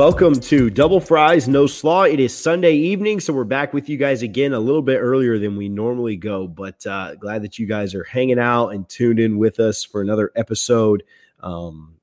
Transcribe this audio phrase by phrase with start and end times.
[0.00, 2.04] Welcome to Double Fries No Slaw.
[2.04, 5.38] It is Sunday evening, so we're back with you guys again a little bit earlier
[5.38, 6.48] than we normally go.
[6.48, 10.00] But uh, glad that you guys are hanging out and tuned in with us for
[10.00, 11.02] another episode.
[11.40, 11.96] Um,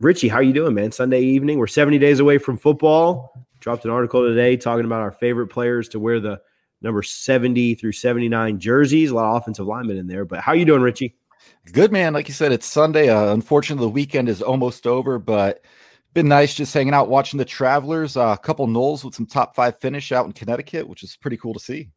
[0.00, 0.92] Richie, how are you doing, man?
[0.92, 1.58] Sunday evening.
[1.58, 3.46] We're 70 days away from football.
[3.60, 6.40] Dropped an article today talking about our favorite players to wear the
[6.80, 9.10] number 70 through 79 jerseys.
[9.10, 10.24] A lot of offensive linemen in there.
[10.24, 11.16] But how are you doing, Richie?
[11.70, 12.14] Good, man.
[12.14, 13.10] Like you said, it's Sunday.
[13.10, 15.62] Uh, unfortunately, the weekend is almost over, but–
[16.16, 18.16] been nice just hanging out watching the Travelers.
[18.16, 21.36] Uh, a couple Noles with some top five finish out in Connecticut, which is pretty
[21.36, 21.90] cool to see.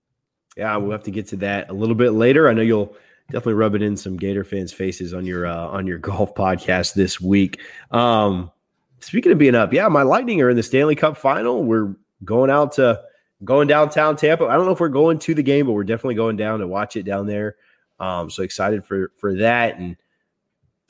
[0.57, 2.49] Yeah, we'll have to get to that a little bit later.
[2.49, 2.97] I know you'll
[3.27, 6.95] definitely rub it in some Gator fans' faces on your uh, on your golf podcast
[6.95, 7.61] this week.
[7.91, 8.51] Um,
[8.99, 11.63] speaking of being up, yeah, my Lightning are in the Stanley Cup final.
[11.63, 11.95] We're
[12.25, 13.01] going out to
[13.45, 14.47] going downtown Tampa.
[14.47, 16.67] I don't know if we're going to the game, but we're definitely going down to
[16.67, 17.55] watch it down there.
[18.01, 19.95] Um, so excited for for that and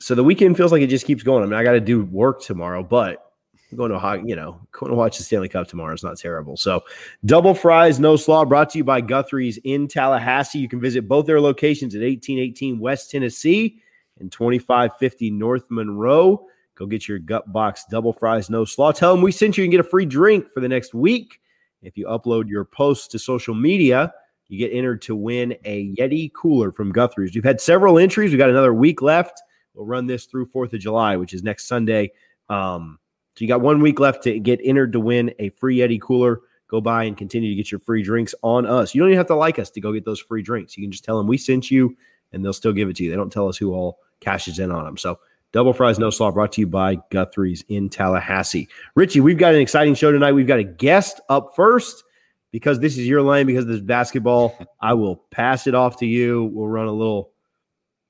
[0.00, 1.42] so the weekend feels like it just keeps going.
[1.42, 3.32] I mean, I got to do work tomorrow, but
[3.70, 6.18] I'm going to hockey, you know, going to watch the Stanley Cup tomorrow is not
[6.18, 6.56] terrible.
[6.56, 6.82] So,
[7.26, 10.58] double fries, no slaw, brought to you by Guthrie's in Tallahassee.
[10.58, 13.80] You can visit both their locations at 1818 West Tennessee
[14.18, 16.46] and 2550 North Monroe.
[16.74, 18.92] Go get your gut box double fries, no slaw.
[18.92, 21.40] Tell them we sent you and get a free drink for the next week.
[21.82, 24.12] If you upload your posts to social media,
[24.48, 27.34] you get entered to win a Yeti cooler from Guthrie's.
[27.34, 28.30] We've had several entries.
[28.30, 29.40] We've got another week left.
[29.80, 32.12] We'll run this through 4th of July, which is next Sunday.
[32.50, 32.98] Um,
[33.34, 36.40] so you got one week left to get entered to win a free Yeti cooler.
[36.68, 38.94] Go by and continue to get your free drinks on us.
[38.94, 40.76] You don't even have to like us to go get those free drinks.
[40.76, 41.96] You can just tell them we sent you
[42.30, 43.08] and they'll still give it to you.
[43.08, 44.98] They don't tell us who all cashes in on them.
[44.98, 45.18] So
[45.50, 48.68] Double Fries No Slaw brought to you by Guthrie's in Tallahassee.
[48.96, 50.32] Richie, we've got an exciting show tonight.
[50.32, 52.04] We've got a guest up first
[52.52, 54.58] because this is your lane because this is basketball.
[54.82, 56.50] I will pass it off to you.
[56.52, 57.32] We'll run a little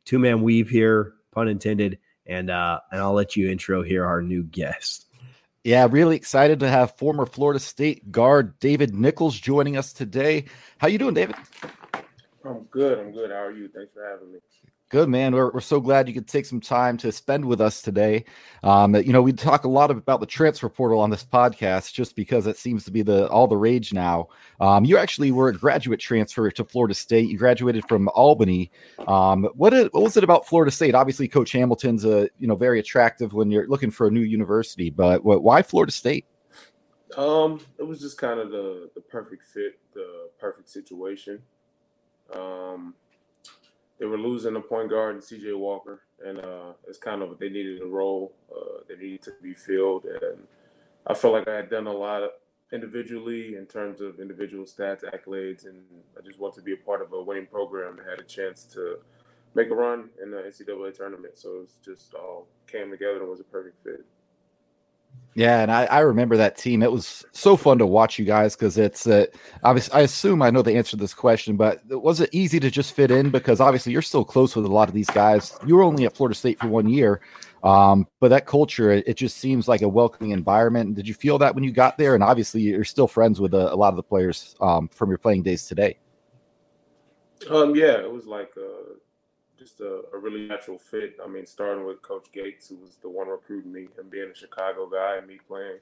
[0.04, 1.98] two man weave here pun intended.
[2.26, 5.06] And uh, and I'll let you intro here our new guest.
[5.64, 10.46] Yeah, really excited to have former Florida State guard David Nichols joining us today.
[10.78, 11.36] How you doing, David?
[12.44, 12.98] I'm good.
[12.98, 13.30] I'm good.
[13.30, 13.68] How are you?
[13.68, 14.38] Thanks for having me.
[14.90, 15.32] Good man.
[15.32, 18.24] We're, we're so glad you could take some time to spend with us today.
[18.64, 22.16] Um, you know, we talk a lot about the transfer portal on this podcast just
[22.16, 24.26] because it seems to be the all the rage now.
[24.60, 27.28] Um, you actually were a graduate transfer to Florida State.
[27.28, 28.72] You graduated from Albany.
[29.06, 30.96] Um, what, what was it about Florida State?
[30.96, 34.90] Obviously, Coach Hamilton's a you know very attractive when you're looking for a new university,
[34.90, 36.26] but what, why Florida State?
[37.16, 41.42] Um, it was just kind of the the perfect fit, the perfect situation.
[42.34, 42.94] Um,
[44.00, 47.50] they were losing a point guard in CJ Walker, and uh, it's kind of they
[47.50, 50.46] needed a role uh, that needed to be filled, and
[51.06, 52.22] I felt like I had done a lot
[52.72, 55.82] individually in terms of individual stats, accolades, and
[56.16, 58.64] I just wanted to be a part of a winning program that had a chance
[58.72, 58.98] to
[59.54, 61.36] make a run in the NCAA tournament.
[61.36, 64.04] So it was just all came together and was a perfect fit.
[65.34, 66.82] Yeah, and I, I remember that team.
[66.82, 69.26] It was so fun to watch you guys because it's uh,
[69.62, 69.94] obviously.
[69.94, 72.94] I assume I know the answer to this question, but was it easy to just
[72.94, 73.30] fit in?
[73.30, 75.56] Because obviously you're still close with a lot of these guys.
[75.64, 77.20] You were only at Florida State for one year,
[77.62, 80.96] um, but that culture it, it, just seems like a welcoming environment.
[80.96, 82.16] Did you feel that when you got there?
[82.16, 85.18] And obviously you're still friends with a, a lot of the players um, from your
[85.18, 85.96] playing days today.
[87.48, 88.50] Um, yeah, it was like.
[88.58, 88.94] Uh
[89.60, 91.18] just a, a, really natural fit.
[91.22, 94.34] I mean, starting with Coach Gates, who was the one recruiting me, and being a
[94.34, 95.78] Chicago guy, and me playing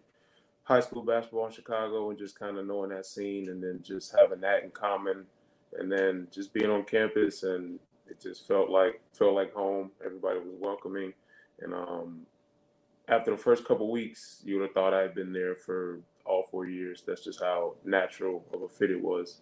[0.64, 4.14] high school basketball in Chicago, and just kind of knowing that scene, and then just
[4.18, 5.24] having that in common,
[5.78, 7.78] and then just being on campus, and
[8.08, 9.92] it just felt like felt like home.
[10.04, 11.12] Everybody was welcoming,
[11.60, 12.26] and um,
[13.06, 16.42] after the first couple weeks, you would have thought I had been there for all
[16.50, 17.04] four years.
[17.06, 19.40] That's just how natural of a fit it was.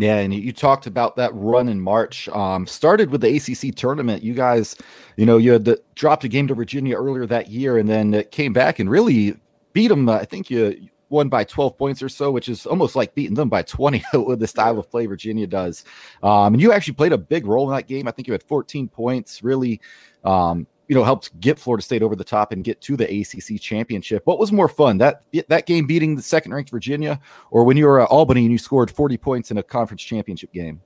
[0.00, 2.28] Yeah, and you talked about that run in March.
[2.28, 4.22] Um, started with the ACC tournament.
[4.22, 4.76] You guys,
[5.16, 8.14] you know, you had the, dropped a game to Virginia earlier that year, and then
[8.14, 9.36] it came back and really
[9.72, 10.08] beat them.
[10.08, 13.48] I think you won by 12 points or so, which is almost like beating them
[13.48, 15.84] by 20 with the style of play Virginia does.
[16.22, 18.06] Um, and you actually played a big role in that game.
[18.06, 19.42] I think you had 14 points.
[19.42, 19.80] Really,
[20.22, 23.60] um, you know helped get Florida State over the top and get to the ACC
[23.60, 24.22] championship.
[24.26, 27.20] What was more fun that that game beating the second ranked Virginia,
[27.50, 30.52] or when you were at Albany and you scored forty points in a conference championship
[30.52, 30.80] game?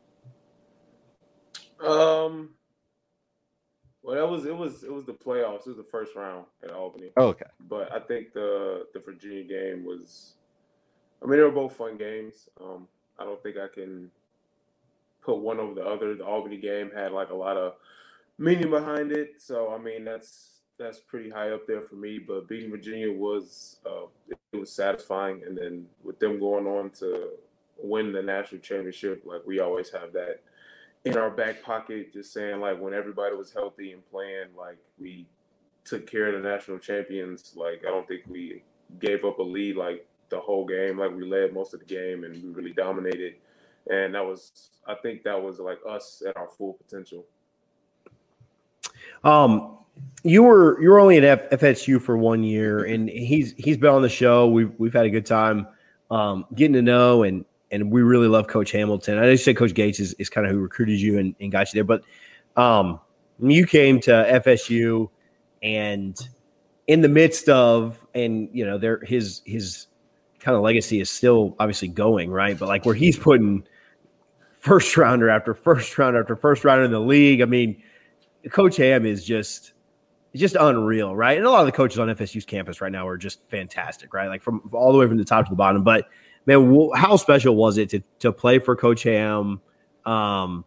[1.80, 2.50] Um.
[4.02, 5.60] Well, that was it was it was the playoffs.
[5.60, 7.10] It was the first round at Albany.
[7.16, 7.46] Oh, okay.
[7.68, 10.34] But I think the the Virginia game was.
[11.22, 12.48] I mean, they were both fun games.
[12.60, 14.10] Um, I don't think I can
[15.24, 16.16] put one over the other.
[16.16, 17.74] The Albany game had like a lot of
[18.38, 19.34] meaning behind it.
[19.38, 22.18] So I mean, that's that's pretty high up there for me.
[22.18, 24.06] But beating Virginia was uh,
[24.52, 27.30] it was satisfying, and then with them going on to
[27.78, 29.22] win the national championship.
[29.24, 30.40] Like we always have that
[31.04, 35.26] in our back pocket, just saying like when everybody was healthy and playing, like we
[35.84, 37.54] took care of the national champions.
[37.56, 38.62] Like I don't think we
[38.98, 40.98] gave up a lead like the whole game.
[40.98, 43.34] Like we led most of the game and we really dominated.
[43.90, 47.24] And that was I think that was like us at our full potential.
[49.24, 49.78] Um
[50.24, 53.90] you were you were only at F- FSU for one year and he's he's been
[53.90, 54.48] on the show.
[54.48, 55.66] We've we've had a good time
[56.10, 59.18] um, getting to know and and we really love Coach Hamilton.
[59.18, 61.72] I just said Coach Gates is, is kind of who recruited you and, and got
[61.72, 61.84] you there.
[61.84, 62.02] But
[62.60, 63.00] um,
[63.40, 64.10] you came to
[64.44, 65.08] FSU
[65.62, 66.16] and
[66.86, 69.86] in the midst of and you know there his his
[70.40, 73.64] kind of legacy is still obviously going right but like where he's putting
[74.58, 77.80] first rounder after first round after first rounder in the league i mean
[78.50, 79.72] coach ham is just
[80.34, 83.18] just unreal right and a lot of the coaches on fsu's campus right now are
[83.18, 86.08] just fantastic right like from all the way from the top to the bottom but
[86.46, 89.60] man how special was it to to play for coach ham
[90.06, 90.64] um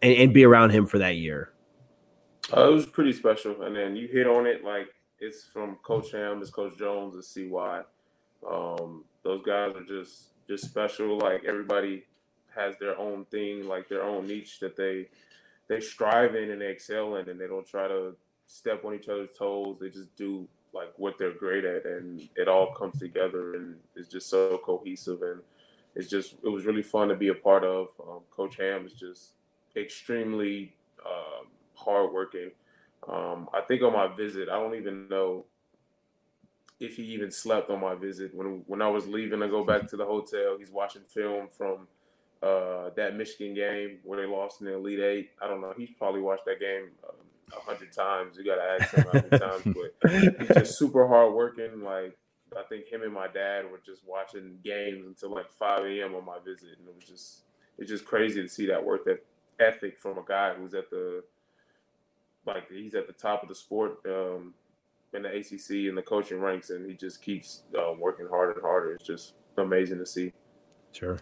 [0.00, 1.52] and, and be around him for that year
[2.56, 4.88] uh, it was pretty special, and then you hit on it like
[5.20, 7.82] it's from Coach Ham, it's Coach Jones, it's CY.
[8.50, 11.18] Um, those guys are just just special.
[11.18, 12.04] Like everybody
[12.54, 15.08] has their own thing, like their own niche that they
[15.68, 18.16] they strive in and they excel in, and they don't try to
[18.46, 19.78] step on each other's toes.
[19.80, 24.08] They just do like what they're great at, and it all comes together, and it's
[24.08, 25.40] just so cohesive, and
[25.94, 27.88] it's just it was really fun to be a part of.
[28.00, 29.32] Um, Coach Ham is just
[29.76, 30.74] extremely
[31.06, 32.50] um, hardworking.
[33.08, 35.44] Um, I think on my visit, I don't even know
[36.80, 38.34] if he even slept on my visit.
[38.34, 41.88] When when I was leaving to go back to the hotel, he's watching film from
[42.42, 45.30] uh, that Michigan game where they lost in the Elite Eight.
[45.42, 45.74] I don't know.
[45.76, 47.16] He's probably watched that game um,
[47.56, 48.36] a hundred times.
[48.36, 51.82] You got to ask him how many times, but he's just super hardworking.
[51.82, 52.16] Like
[52.56, 56.14] I think him and my dad were just watching games until like 5 a.m.
[56.14, 57.42] on my visit, and it was just
[57.78, 59.24] it's just crazy to see that work that
[59.60, 61.22] ethic from a guy who's at the
[62.46, 64.54] like he's at the top of the sport um,
[65.12, 68.62] in the ACC and the coaching ranks, and he just keeps uh, working harder and
[68.62, 68.92] harder.
[68.92, 70.32] It's just amazing to see.
[70.92, 71.18] Sure.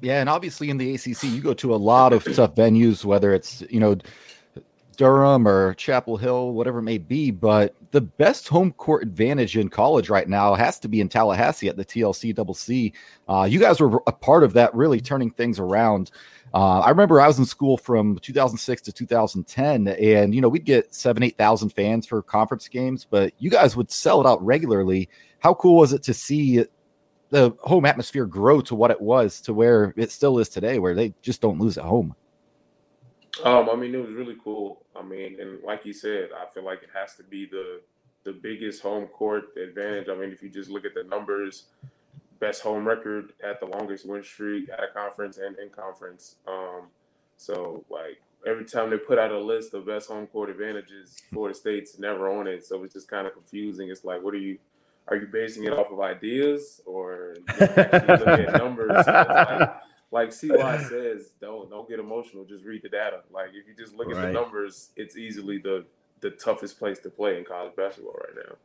[0.00, 3.32] Yeah, and obviously in the ACC, you go to a lot of tough venues, whether
[3.34, 3.96] it's you know
[4.96, 7.30] Durham or Chapel Hill, whatever it may be.
[7.30, 11.68] But the best home court advantage in college right now has to be in Tallahassee
[11.68, 12.92] at the TLC Double C.
[13.28, 16.10] Uh, you guys were a part of that, really turning things around.
[16.54, 20.64] Uh, I remember I was in school from 2006 to 2010, and you know we'd
[20.64, 24.44] get seven, eight thousand fans for conference games, but you guys would sell it out
[24.44, 25.08] regularly.
[25.38, 26.64] How cool was it to see
[27.30, 30.94] the home atmosphere grow to what it was to where it still is today, where
[30.94, 32.14] they just don't lose at home?
[33.44, 34.82] Um, I mean, it was really cool.
[34.94, 37.80] I mean, and like you said, I feel like it has to be the
[38.24, 40.08] the biggest home court advantage.
[40.08, 41.66] I mean, if you just look at the numbers,
[42.40, 46.36] best home record at the longest win streak at a conference and in conference.
[46.46, 46.88] Um,
[47.36, 51.56] so like every time they put out a list of best home court advantages, Florida
[51.56, 52.64] State's never on it.
[52.66, 53.90] So it's just kind of confusing.
[53.90, 54.58] It's like, what are you?
[55.08, 59.06] Are you basing it off of ideas or looking at numbers?
[59.06, 59.70] like,
[60.10, 62.44] like CY says, don't don't get emotional.
[62.44, 63.20] Just read the data.
[63.32, 64.16] Like if you just look right.
[64.16, 65.84] at the numbers, it's easily the
[66.20, 68.56] the toughest place to play in college basketball right now.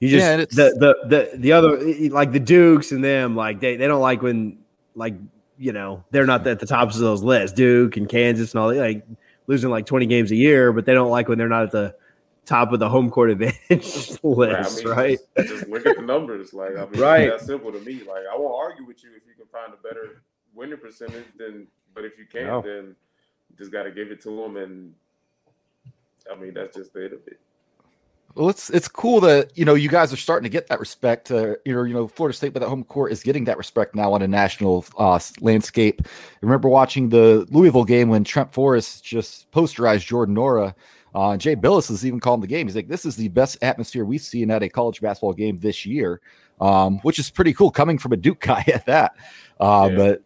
[0.00, 0.46] You just yeah, the,
[0.78, 1.78] the the the other
[2.10, 4.58] like the Dukes and them like they, they don't like when
[4.94, 5.14] like
[5.58, 7.54] you know they're not at the tops of those lists.
[7.54, 9.06] Duke and Kansas and all that like
[9.46, 11.94] losing like twenty games a year, but they don't like when they're not at the
[12.44, 14.66] top of the home court advantage list, right?
[14.66, 15.18] I mean, right?
[15.36, 16.52] Just, just, look at the numbers.
[16.52, 17.30] Like I mean, right.
[17.30, 18.00] that's simple to me.
[18.00, 20.22] Like I won't argue with you if you can find a better
[20.54, 21.26] winning percentage.
[21.38, 22.62] Then, but if you can't, no.
[22.62, 22.96] then
[23.56, 24.56] just got to give it to them.
[24.56, 24.94] And
[26.30, 27.38] I mean, that's just the end of it.
[28.34, 31.30] Well, it's it's cool that you know you guys are starting to get that respect.
[31.30, 33.94] Uh, you know, you know, Florida State, but that home court is getting that respect
[33.94, 36.00] now on a national uh, landscape.
[36.06, 36.08] I
[36.40, 40.74] remember watching the Louisville game when Trent Forrest just posterized Jordan Nwora.
[41.14, 42.66] Uh, Jay Bilas is even calling the game.
[42.66, 45.84] He's like, "This is the best atmosphere we've seen at a college basketball game this
[45.84, 46.20] year,"
[46.60, 49.14] um, which is pretty cool coming from a Duke guy at that.
[49.60, 49.96] Uh, yeah.
[49.96, 50.22] But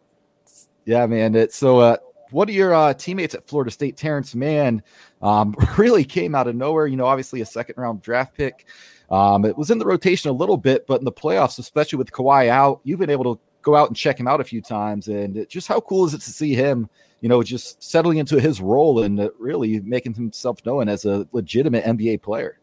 [0.84, 1.80] yeah, man, it's so.
[1.80, 1.96] Uh,
[2.30, 3.96] what are your uh, teammates at Florida State?
[3.96, 4.82] Terance Mann
[5.22, 6.86] um, really came out of nowhere.
[6.86, 8.66] You know, obviously a second round draft pick.
[9.10, 12.10] Um, it was in the rotation a little bit, but in the playoffs, especially with
[12.10, 15.08] Kawhi out, you've been able to go out and check him out a few times.
[15.08, 16.88] And just how cool is it to see him,
[17.20, 21.26] you know, just settling into his role and uh, really making himself known as a
[21.32, 22.60] legitimate NBA player?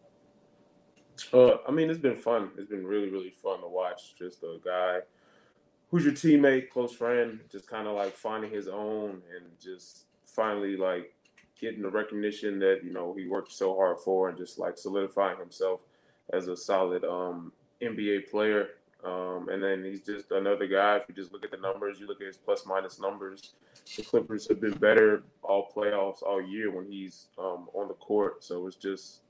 [1.33, 2.51] Uh, I mean, it's been fun.
[2.57, 4.15] It's been really, really fun to watch.
[4.17, 4.99] Just a guy
[5.91, 10.77] who's your teammate, close friend, just kind of like finding his own and just finally
[10.77, 11.13] like
[11.59, 15.37] getting the recognition that you know he worked so hard for, and just like solidifying
[15.37, 15.81] himself
[16.31, 18.69] as a solid um, NBA player.
[19.05, 20.97] Um, and then he's just another guy.
[20.97, 23.53] If you just look at the numbers, you look at his plus minus numbers.
[23.97, 28.43] The Clippers have been better all playoffs all year when he's um, on the court.
[28.43, 29.21] So it's just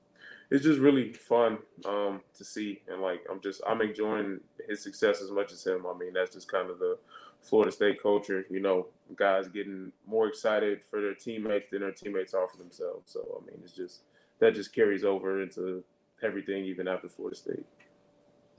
[0.51, 4.39] it's just really fun um, to see, and like I'm just I'm enjoying
[4.69, 5.85] his success as much as him.
[5.87, 6.97] I mean, that's just kind of the
[7.41, 8.45] Florida State culture.
[8.51, 13.11] You know, guys getting more excited for their teammates than their teammates are for themselves.
[13.11, 14.01] So I mean, it's just
[14.39, 15.83] that just carries over into
[16.21, 17.65] everything, even after Florida State.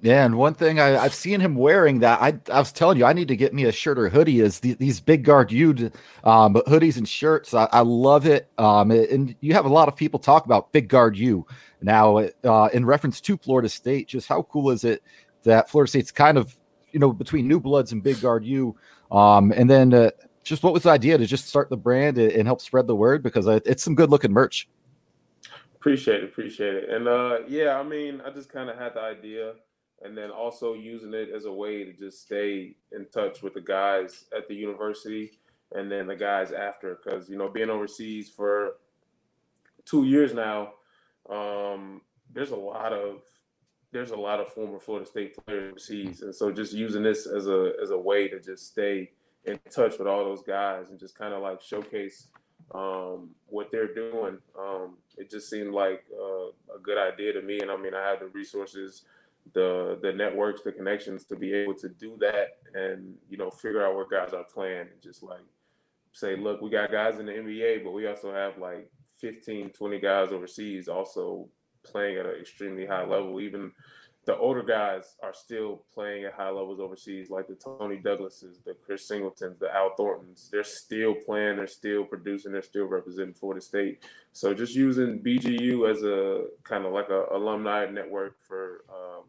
[0.01, 3.07] Yeah, and one thing I, have seen him wearing that I, I was telling you
[3.07, 5.91] I need to get me a shirt or hoodie is the, these Big Guard U
[6.25, 7.55] um, hoodies and shirts.
[7.55, 8.51] I, I love it.
[8.59, 11.47] Um, and you have a lot of people talk about Big Guard U
[11.81, 14.09] now uh, in reference to Florida State.
[14.09, 15.03] Just how cool is it
[15.45, 16.55] that Florida State's kind of
[16.95, 18.77] you know between new bloods and big guard you,
[19.13, 20.11] um, and then uh,
[20.43, 23.23] just what was the idea to just start the brand and help spread the word
[23.23, 24.69] because it's some good looking merch.
[25.77, 29.01] Appreciate it, appreciate it, and uh, yeah, I mean, I just kind of had the
[29.01, 29.53] idea,
[30.05, 33.61] and then also using it as a way to just stay in touch with the
[33.61, 35.33] guys at the university,
[35.73, 38.77] and then the guys after, because you know, being overseas for
[39.85, 40.73] two years now,
[41.31, 43.23] um, there's a lot of
[43.93, 47.47] there's a lot of former Florida State players overseas, and so just using this as
[47.47, 49.11] a as a way to just stay
[49.45, 52.29] in touch with all those guys and just kind of like showcase
[52.75, 54.39] um, what they're doing.
[54.59, 57.61] Um, it just seemed like uh, a good idea to me.
[57.61, 59.03] And I mean, I have the resources,
[59.53, 63.85] the the networks, the connections to be able to do that, and you know, figure
[63.85, 65.45] out where guys are playing, and just like
[66.13, 68.89] say, look, we got guys in the NBA, but we also have like
[69.21, 71.49] 15, 20 guys overseas also
[71.85, 73.41] playing at an extremely high level.
[73.41, 73.73] Even
[74.27, 78.75] the older guys are still playing at high levels overseas, like the Tony Douglases, the
[78.75, 80.49] Chris Singletons, the Al Thorntons.
[80.51, 84.03] They're still playing, they're still producing, they're still representing Florida State.
[84.33, 89.25] So just using BGU as a kind of like a alumni network for um,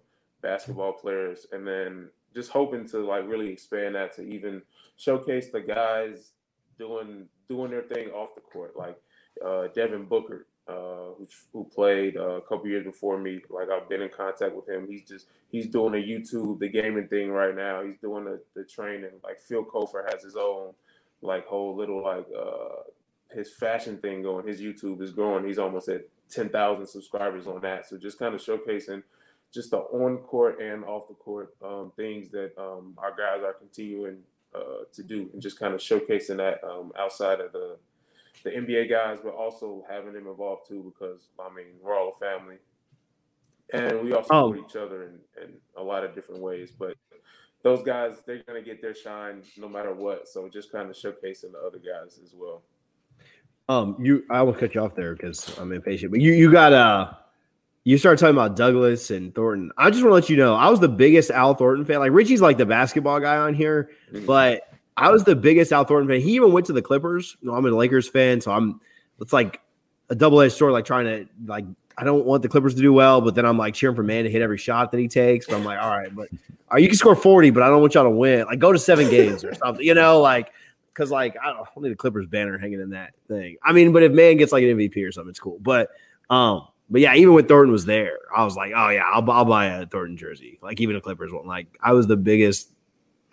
[0.46, 4.62] basketball players, and then just hoping to like really expand that to even
[4.98, 6.34] showcase the guys
[6.78, 8.98] doing doing their thing off the court, like
[9.46, 13.42] uh, Devon Bookert uh, who, who played uh, a couple years before me.
[13.50, 14.88] Like I've been in contact with him.
[14.90, 17.84] He's just he's doing a YouTube the gaming thing right now.
[17.84, 19.12] He's doing the, the training.
[19.24, 20.74] Like Phil Cofer has his own
[21.22, 22.84] like whole little like uh,
[23.32, 24.48] his fashion thing going.
[24.48, 25.46] His YouTube is growing.
[25.46, 27.88] He's almost at ten thousand subscribers on that.
[27.88, 29.04] So just kind of showcasing
[29.55, 33.53] just the on court and off the court um, things that um, our guys are
[33.53, 34.17] continuing
[34.53, 37.77] uh, to do, and just kind of showcasing that um, outside of the
[38.43, 42.19] the NBA guys, but also having them involved too, because I mean we're all a
[42.19, 42.57] family,
[43.74, 44.65] and we all support oh.
[44.65, 46.71] each other in, in a lot of different ways.
[46.77, 46.95] But
[47.63, 50.27] those guys, they're gonna get their shine no matter what.
[50.27, 52.62] So just kind of showcasing the other guys as well.
[53.67, 56.74] Um, you, I will cut you off there because I'm impatient, but you, you got
[56.74, 57.13] uh
[57.86, 59.72] you started talking about Douglas and Thornton.
[59.77, 62.00] I just want to let you know I was the biggest Al Thornton fan.
[62.00, 64.25] Like Richie's like the basketball guy on here, mm-hmm.
[64.25, 64.63] but
[64.98, 66.20] I was the biggest Al Thornton fan.
[66.20, 67.38] He even went to the Clippers.
[67.42, 68.82] You know, I'm a Lakers fan, so I'm.
[69.22, 69.62] It's like
[70.10, 70.74] a double edged sword.
[70.74, 71.65] Like trying to like
[71.98, 74.24] I don't want the Clippers to do well, but then I'm like cheering for man
[74.24, 75.46] to hit every shot that he takes.
[75.46, 76.30] But I'm like, all right, but
[76.74, 78.46] uh, you can score 40, but I don't want y'all to win.
[78.46, 80.51] Like go to seven games or something, you know, like
[80.92, 83.58] because like I don't, I need a Clippers banner hanging in that thing.
[83.63, 85.60] I mean, but if man gets like an MVP or something, it's cool.
[85.62, 85.89] But
[86.32, 89.46] um, but yeah, even when Thornton was there, I was like, oh yeah, I'll, I'll
[89.46, 90.60] buy a Thornton jersey.
[90.62, 91.48] Like even a Clippers one.
[91.48, 92.72] Like I was the biggest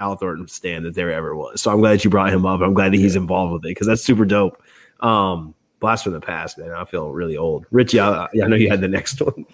[0.00, 1.60] Al Thornton stand that there ever was.
[1.60, 2.60] So I'm glad you brought him up.
[2.60, 4.62] I'm glad that he's involved with it because that's super dope.
[5.00, 6.70] Um, blast from the past, man.
[6.70, 7.66] I feel really old.
[7.70, 9.44] Richie, I, I know you had the next one.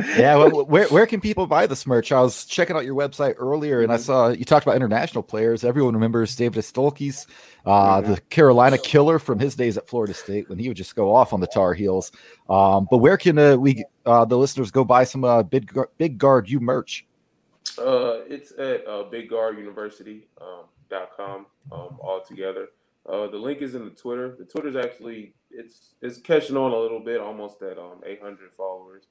[0.00, 2.12] Yeah, well, where where can people buy this merch?
[2.12, 5.64] I was checking out your website earlier, and I saw you talked about international players.
[5.64, 7.26] Everyone remembers Deividas Dulkys,
[7.66, 11.14] uh, the Carolina killer from his days at Florida State when he would just go
[11.14, 12.10] off on the Tar Heels.
[12.48, 16.18] Um, but where can uh, we uh, the listeners go buy some uh, big Big
[16.18, 17.06] Guard U merch?
[17.78, 20.26] Uh, it's at uh, BigGuardUniversity.com
[21.20, 22.68] um, um, all together.
[23.08, 24.36] Uh, the link is in the Twitter.
[24.38, 29.04] The Twitter's actually it's it's catching on a little bit, almost at um 800 followers.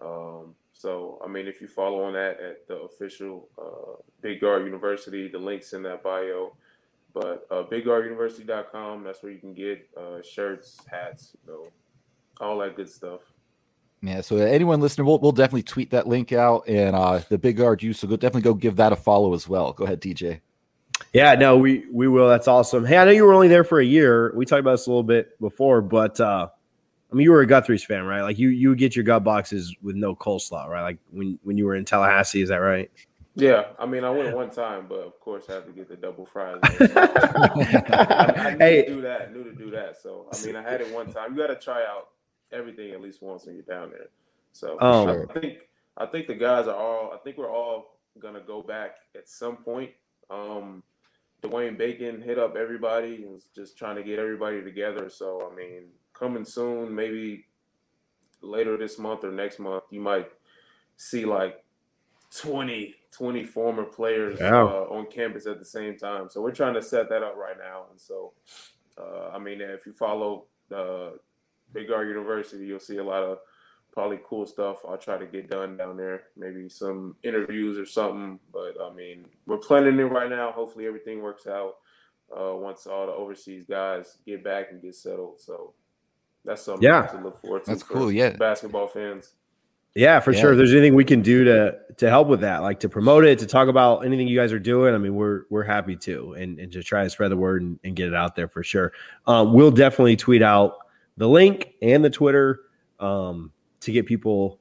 [0.00, 4.64] Um, so I mean, if you follow on that at the official uh, Big Guard
[4.64, 6.52] University, the links in that bio.
[7.14, 11.68] But uh, BigGuardUniversity.com, that's where you can get uh, shirts, hats, you know,
[12.40, 13.20] all that good stuff.
[14.02, 17.56] Yeah, so anyone listening, we'll, we'll definitely tweet that link out and uh, the Big
[17.56, 17.92] Guard U.
[17.92, 19.72] So go definitely go give that a follow as well.
[19.72, 20.40] Go ahead, DJ.
[21.12, 22.28] Yeah, no, we we will.
[22.28, 22.84] That's awesome.
[22.84, 24.32] Hey, I know you were only there for a year.
[24.36, 26.48] We talked about this a little bit before, but uh,
[27.10, 28.22] I mean, you were a Guthrie's fan, right?
[28.22, 30.82] Like you you would get your gut boxes with no coleslaw, right?
[30.82, 32.90] Like when when you were in Tallahassee, is that right?
[33.36, 35.96] Yeah, I mean, I went one time, but of course, I had to get the
[35.96, 36.60] double fries.
[36.62, 38.82] I, I, knew hey.
[38.82, 39.34] to do that.
[39.34, 40.00] Knew to do that.
[40.00, 41.32] So I mean, I had it one time.
[41.32, 42.10] You got to try out
[42.52, 44.08] everything at least once when you're down there.
[44.52, 45.26] So oh.
[45.28, 45.58] I think
[45.96, 47.12] I think the guys are all.
[47.12, 49.90] I think we're all gonna go back at some point.
[50.30, 50.82] Um,
[51.42, 55.10] Dwayne Bacon hit up everybody and was just trying to get everybody together.
[55.10, 57.44] So I mean, coming soon, maybe
[58.40, 60.28] later this month or next month, you might
[60.96, 61.64] see like
[62.36, 64.62] 20, 20 former players Yeah.
[64.62, 66.28] uh, on campus at the same time.
[66.30, 67.86] So we're trying to set that up right now.
[67.90, 68.32] And so,
[68.98, 71.10] uh, I mean, if you follow uh,
[71.72, 73.38] Big Guard University, you'll see a lot of
[73.92, 74.78] probably cool stuff.
[74.88, 76.24] I'll try to get done down there.
[76.36, 78.40] Maybe some interviews or something.
[78.52, 80.50] But I mean, we're planning it right now.
[80.52, 81.76] Hopefully, everything works out
[82.36, 85.40] uh, once all the overseas guys get back and get settled.
[85.40, 85.74] So
[86.44, 87.06] that's something Yeah.
[87.06, 87.70] to look forward to.
[87.70, 88.36] That's for cool, yeah.
[88.36, 89.32] basketball fans.
[89.94, 90.40] Yeah, for Yeah.
[90.40, 90.52] sure.
[90.52, 93.38] If there's anything we can do to to help with that, like to promote it,
[93.38, 96.58] to talk about anything you guys are doing, I mean, we're we're happy to, and
[96.58, 98.92] and to try to spread the word and, and get it out there for sure.
[99.28, 100.78] Um, we'll definitely tweet out
[101.16, 102.62] the link and the Twitter
[102.98, 104.58] um, to get people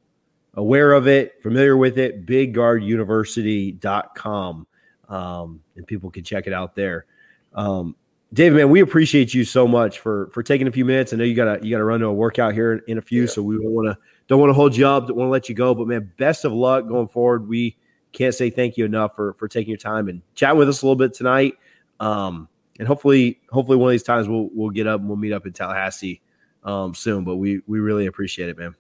[0.53, 2.27] aware of it, familiar with it.
[2.27, 4.67] BigGuardUniversity.com,
[5.09, 7.05] um, and people can check it out there.
[7.53, 7.95] Um,
[8.33, 11.13] David, man, we appreciate you so much for for taking a few minutes.
[11.13, 13.21] I know you gotta you gotta run to a workout here in, in a few,
[13.21, 13.27] Yeah.
[13.27, 13.97] so we don't want to
[14.27, 15.75] don't want to hold you up, don't want to let you go.
[15.75, 17.47] But man, best of luck going forward.
[17.47, 17.77] We
[18.11, 20.85] can't say thank you enough for for taking your time and chatting with us a
[20.85, 21.53] little bit tonight.
[21.99, 22.47] Um,
[22.79, 25.45] and hopefully, hopefully one of these times we'll we'll get up and we'll meet up
[25.45, 26.21] in Tallahassee
[26.63, 27.23] um, soon.
[27.23, 28.73] But we we really appreciate it, man.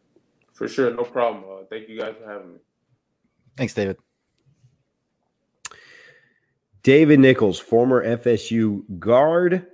[0.51, 1.43] For sure, no problem.
[1.47, 2.59] Uh, thank you guys for having me.
[3.55, 3.97] Thanks, David.
[6.83, 9.65] David Nichols, former FSU guard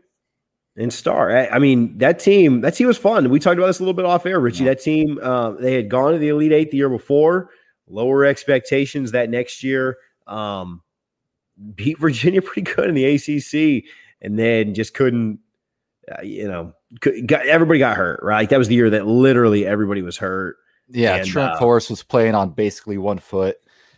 [0.78, 1.36] and star.
[1.36, 3.30] I, I mean, that team, that team was fun.
[3.30, 4.64] We talked about this a little bit off air, Richie.
[4.64, 4.72] Yeah.
[4.72, 7.50] That team, uh, they had gone to the Elite Eight the year before,
[7.88, 9.98] lower expectations that next year.
[10.28, 10.84] Um,
[11.76, 13.86] beat Virginia pretty good in the ACC,
[14.22, 15.40] and then just couldn't.
[16.10, 18.50] Uh, you know, could, got, everybody got hurt, right?
[18.50, 20.58] That was the year that literally everybody was hurt.
[20.88, 23.58] Yeah, And, Trent uh, Forrest was playing on basically one foot.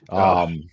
[0.10, 0.44] Oh.
[0.44, 0.70] Um,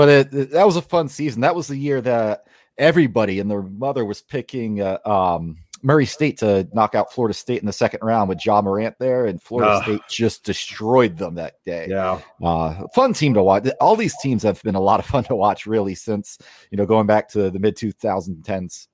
[0.00, 1.42] but it, it- that was a fun season.
[1.42, 2.44] That was the year that
[2.78, 7.60] everybody and their mother was picking uh, um, Murray State to knock out Florida State
[7.60, 9.82] in the second round with Ja Morant there, and Florida Ugh.
[9.82, 11.86] State just destroyed them that day.
[11.90, 13.66] Yeah, Uh, fun team to watch.
[13.80, 16.38] All these teams have been a lot of fun to watch, really, since
[16.70, 18.86] you know going back to the mid 2010s.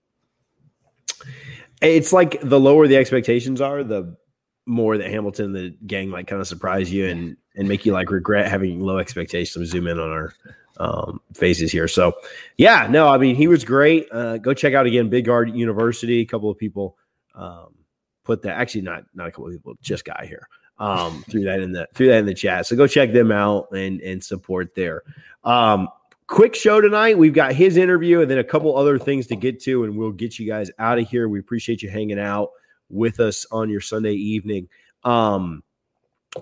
[1.82, 4.16] It's like the lower the expectations are, the
[4.66, 8.10] more that Hamilton, the gang, like kind of surprise you and and make you like
[8.10, 9.70] regret having low expectations.
[9.70, 10.32] Zoom in on our
[10.78, 11.88] um, faces here.
[11.88, 12.12] So,
[12.56, 14.08] yeah, no, I mean he was great.
[14.12, 16.20] Uh, go check out again Big Guard University.
[16.20, 16.96] A couple of people
[17.34, 17.74] um,
[18.24, 18.58] put that.
[18.58, 20.48] Actually, not not a couple of people, just guy here.
[20.78, 22.66] Um, threw that in the threw that in the chat.
[22.66, 25.02] So go check them out and and support there.
[25.44, 25.88] Um,
[26.26, 27.18] quick show tonight.
[27.18, 30.12] We've got his interview and then a couple other things to get to, and we'll
[30.12, 31.28] get you guys out of here.
[31.28, 32.50] We appreciate you hanging out
[32.88, 34.68] with us on your Sunday evening.
[35.04, 35.62] Um,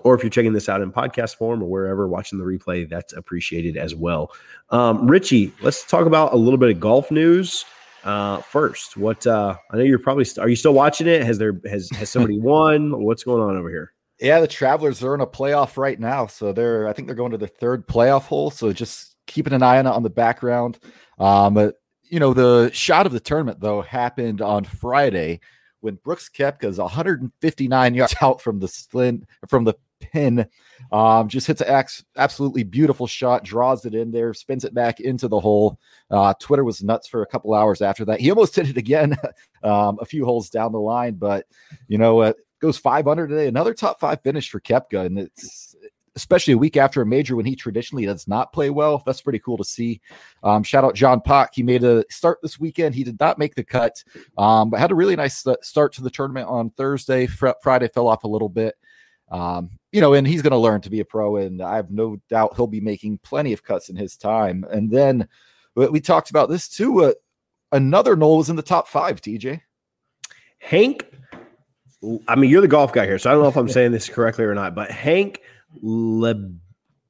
[0.03, 3.13] or if you're checking this out in podcast form or wherever watching the replay, that's
[3.13, 4.31] appreciated as well.
[4.69, 7.65] Um, Richie, let's talk about a little bit of golf news.
[8.03, 11.23] Uh, first, what uh, I know you're probably st- are you still watching it?
[11.23, 13.03] Has there has has somebody won?
[13.03, 13.93] What's going on over here?
[14.19, 17.31] Yeah, the Travelers are in a playoff right now, so they're I think they're going
[17.31, 18.51] to the third playoff hole.
[18.51, 20.77] So just keeping an eye on it on the background.
[21.17, 25.39] Um, but you know, the shot of the tournament though happened on Friday
[25.85, 30.47] when Brooks Koepka's 159 yards out from the slin from the pin.
[30.91, 34.99] Um, just hits an ax- absolutely beautiful shot, draws it in there, spins it back
[34.99, 35.79] into the hole.
[36.11, 38.19] Uh, Twitter was nuts for a couple hours after that.
[38.19, 39.17] He almost did it again
[39.63, 41.45] um, a few holes down the line, but
[41.87, 42.37] you know what?
[42.61, 43.47] goes 500 today.
[43.47, 45.75] Another top five finish for Koepka, and it's
[46.15, 49.03] especially a week after a major when he traditionally does not play well.
[49.05, 49.99] That's pretty cool to see.
[50.43, 51.51] Um, shout out John Pak.
[51.53, 52.95] He made a start this weekend.
[52.95, 54.03] He did not make the cut,
[54.37, 57.27] um, but had a really nice uh, start to the tournament on Thursday.
[57.27, 58.75] Fr- Friday fell off a little bit.
[59.35, 61.91] Um, you know, and he's going to learn to be a pro, and I have
[61.91, 64.65] no doubt he'll be making plenty of cuts in his time.
[64.71, 65.27] And then
[65.75, 67.03] we talked about this too.
[67.03, 67.13] Uh,
[67.73, 69.19] another Nole was in the top five.
[69.19, 69.59] TJ.
[70.59, 71.05] Hank,
[72.29, 74.07] I mean, you're the golf guy here, so I don't know if I'm saying this
[74.07, 75.41] correctly or not, but Hank
[75.81, 76.33] Le,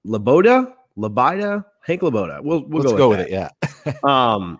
[0.03, 2.41] Laboda, Labida, Hank Laboda.
[2.41, 3.31] We'll we'll Let's go, go with, with it.
[3.31, 3.49] Yeah.
[4.03, 4.59] Um,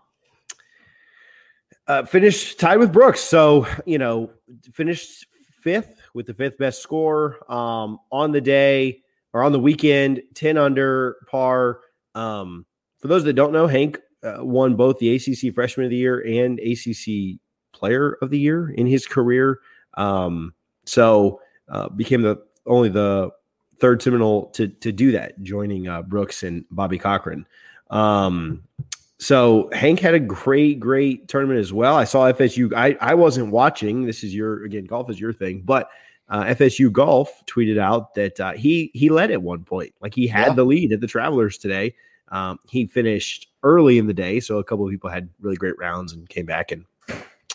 [1.87, 4.29] uh, finished tied with Brooks, so you know,
[4.71, 5.25] finished
[5.61, 10.57] fifth with the fifth best score um, on the day or on the weekend, ten
[10.57, 11.81] under par.
[12.15, 12.65] Um,
[12.99, 16.21] for those that don't know, Hank uh, won both the ACC Freshman of the Year
[16.25, 17.39] and ACC
[17.73, 19.59] Player of the Year in his career.
[19.95, 20.53] Um,
[20.85, 23.29] so uh, became the only the
[23.79, 27.45] third Seminole to to do that, joining uh, Brooks and Bobby Cochran.
[27.89, 28.63] Um,
[29.19, 31.95] so Hank had a great, great tournament as well.
[31.95, 32.73] I saw FSU.
[32.73, 34.05] I I wasn't watching.
[34.05, 35.89] This is your again, golf is your thing, but
[36.29, 40.27] uh, FSU golf tweeted out that uh, he he led at one point, like he
[40.27, 40.53] had Yeah.
[40.53, 41.93] the lead at the Travelers today,
[42.29, 45.77] Um, he finished early in the day, so a couple of people had really great
[45.77, 46.85] rounds and came back and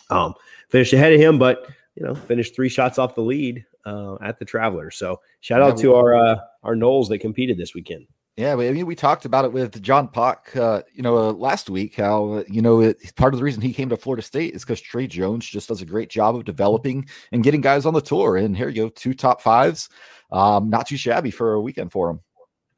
[0.09, 0.33] um,
[0.69, 4.39] finished ahead of him, but you know, finished three shots off the lead uh, at
[4.39, 4.95] the Travelers.
[4.95, 8.07] So shout out to our uh, our Noles that competed this weekend.
[8.41, 11.69] Yeah, I mean, we talked about it with John Pak, uh, you know, uh, last
[11.69, 11.97] week.
[11.97, 14.63] How uh, you know it, part of the reason he came to Florida State is
[14.63, 18.01] because Trey Jones just does a great job of developing and getting guys on the
[18.01, 18.37] tour.
[18.37, 19.89] And here you go, two top fives,
[20.31, 22.21] um, not too shabby for a weekend for him.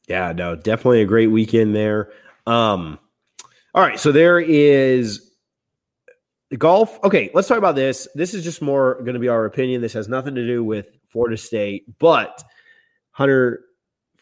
[0.10, 2.12] Yeah, no, definitely a great weekend there.
[2.46, 3.00] Um,
[3.74, 5.32] all right, so there is
[6.58, 7.02] golf.
[7.06, 8.10] Okay, let's talk about this.
[8.16, 9.82] This is just more going to be our opinion.
[9.82, 12.44] This has nothing to do with Florida State, but
[13.12, 13.64] Hunter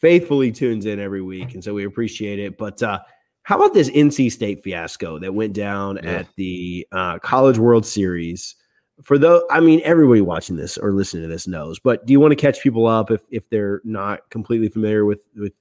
[0.01, 2.57] faithfully tunes in every week, and so we appreciate it.
[2.57, 2.99] But uh,
[3.43, 6.11] how about this NC State fiasco that went down yeah.
[6.11, 8.55] at the uh, College World Series?
[9.03, 11.79] For those, I mean, everybody watching this or listening to this knows.
[11.79, 15.19] But do you want to catch people up if if they're not completely familiar with
[15.35, 15.53] with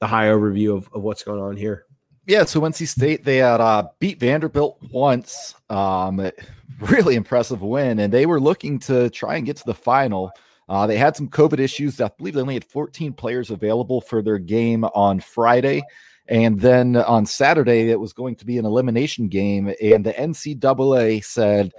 [0.00, 1.86] the high overview of, of what's going on here?
[2.26, 6.30] Yeah, so NC State they had uh, beat Vanderbilt once, um,
[6.80, 10.30] really impressive win, and they were looking to try and get to the final.
[10.68, 12.00] Uh, they had some COVID issues.
[12.00, 15.82] I believe they only had 14 players available for their game on Friday.
[16.26, 19.74] And then on Saturday, it was going to be an elimination game.
[19.82, 21.72] And the NCAA said,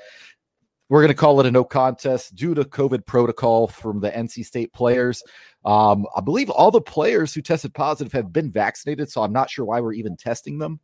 [0.87, 4.45] we're going to call it a no contest due to COVID protocol from the NC
[4.45, 5.23] State players.
[5.63, 9.49] Um, I believe all the players who tested positive have been vaccinated, so I'm not
[9.49, 10.79] sure why we're even testing them.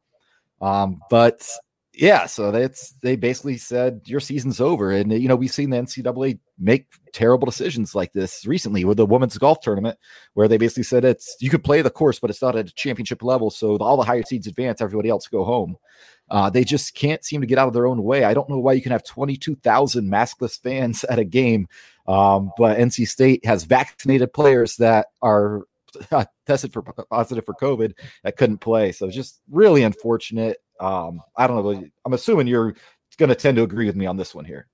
[0.60, 1.48] Um, but
[1.93, 5.77] yeah, so that's they basically said your season's over, and you know we've seen the
[5.77, 9.97] NCAA make terrible decisions like this recently with the women's golf tournament,
[10.34, 12.73] where they basically said it's you could play the course, but it's not at a
[12.73, 15.75] championship level, so all the higher seeds advance, everybody else go home.
[16.30, 18.23] Uh, they just can't seem to get out of their own way.
[18.23, 21.67] I don't know why you can have 22,000 maskless fans at a game,
[22.08, 25.63] um, but NC State has vaccinated players that are
[26.47, 28.93] tested for positive for COVID that couldn't play.
[28.93, 30.58] So it's just really unfortunate.
[30.82, 31.88] Um, I don't know.
[32.06, 32.76] I'm assuming you're
[33.17, 34.67] going to tend to agree with me on this one here.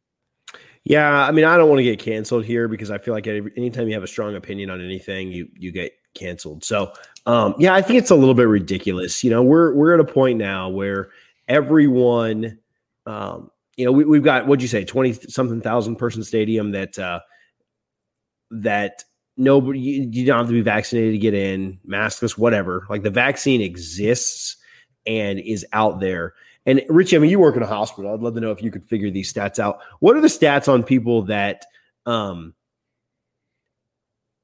[0.83, 3.51] Yeah, I mean, I don't want to get canceled here because I feel like every,
[3.57, 6.63] anytime you have a strong opinion on anything, you you get canceled.
[6.63, 6.93] So,
[7.25, 9.21] um, yeah, I think it's a little bit ridiculous.
[9.21, 11.09] You know, we're we're at a point now where
[11.49, 12.57] everyone,
[13.05, 16.97] um, you know, we, have got what'd you say, twenty something thousand person stadium that
[16.97, 17.19] uh,
[18.51, 19.03] that
[19.35, 22.87] nobody you, you don't have to be vaccinated to get in, maskless, whatever.
[22.89, 24.55] Like the vaccine exists
[25.07, 26.33] and is out there.
[26.65, 28.13] And Richie, I mean, you work in a hospital.
[28.13, 29.79] I'd love to know if you could figure these stats out.
[30.01, 31.65] What are the stats on people that
[32.05, 32.53] um,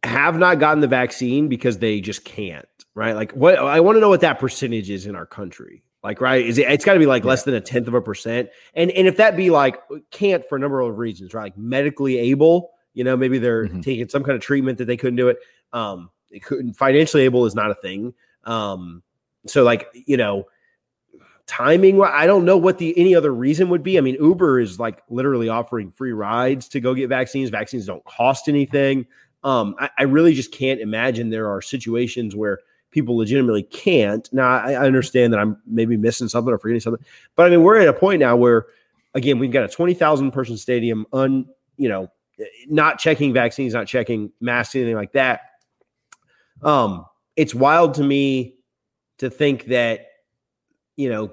[0.03, 2.65] have not gotten the vaccine because they just can't?
[2.95, 3.13] Right?
[3.13, 5.83] Like, what I want to know what that percentage is in our country.
[6.03, 6.45] Like, right?
[6.45, 6.69] Is it?
[6.69, 7.29] It's got to be like yeah.
[7.29, 8.49] less than a tenth of a percent.
[8.73, 9.77] And and if that be like
[10.11, 11.43] can't for a number of reasons, right?
[11.43, 13.81] Like medically able, you know, maybe they're mm-hmm.
[13.81, 15.39] taking some kind of treatment that they couldn't do it.
[15.71, 18.13] Um, they couldn't financially able is not a thing.
[18.43, 19.01] Um,
[19.47, 20.45] so like you know
[21.53, 23.97] timing i don't know what the any other reason would be.
[23.97, 27.51] I mean uber is like literally offering free rides to go get vaccines.
[27.51, 29.05] Vaccines don't cost anything.
[29.43, 32.59] Um, I, I, really just can't imagine there are situations where
[32.91, 34.27] people legitimately can't.
[34.31, 37.61] Now I, I understand that i'm maybe missing something or forgetting something but i mean
[37.61, 38.67] we're at a point now where
[39.13, 41.45] again we've got a 20000 person stadium un
[41.77, 42.09] you know
[42.67, 45.41] not checking vaccines not checking masks anything like that.
[46.63, 48.57] Um it's wild to me
[49.19, 50.07] to think that
[50.95, 51.31] you know,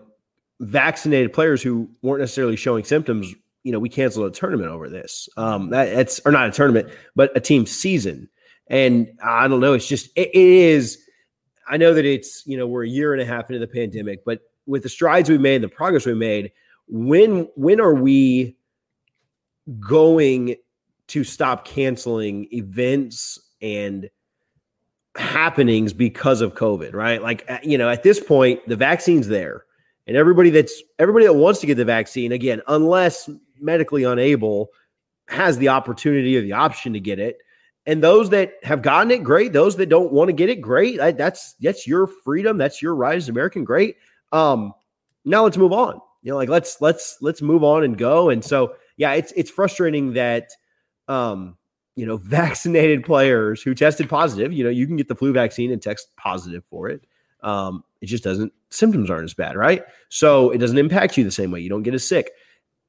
[0.61, 5.29] vaccinated players who weren't necessarily showing symptoms, you know, we canceled a tournament over this.
[5.37, 8.29] Um, that it's or not a tournament, but a team season.
[8.69, 9.73] And I don't know.
[9.73, 10.99] It's just it, it is.
[11.69, 14.25] I know that it's you know we're a year and a half into the pandemic,
[14.25, 16.53] but with the strides we made, the progress we made,
[16.87, 18.57] when when are we
[19.79, 20.57] going
[21.09, 24.09] to stop canceling events and
[25.17, 27.21] happenings because of COVID, right?
[27.21, 29.65] Like, uh, you know, at this point, the vaccine's there.
[30.11, 34.71] And everybody that's everybody that wants to get the vaccine, again, unless medically unable,
[35.29, 37.39] has the opportunity or the option to get it.
[37.87, 39.53] And those that have gotten it, great.
[39.53, 40.97] Those that don't want to get it, great.
[40.97, 42.59] that's that's your freedom.
[42.59, 43.63] That's your right as an American.
[43.63, 43.99] Great.
[44.33, 44.73] Um,
[45.25, 46.01] now let's move on.
[46.23, 48.31] You know, like let's let's let's move on and go.
[48.31, 50.51] And so, yeah, it's it's frustrating that
[51.07, 51.57] um,
[51.95, 55.71] you know, vaccinated players who tested positive, you know, you can get the flu vaccine
[55.71, 57.07] and test positive for it.
[57.43, 59.83] Um, it just doesn't, symptoms aren't as bad, right?
[60.09, 61.61] So it doesn't impact you the same way.
[61.61, 62.31] You don't get as sick.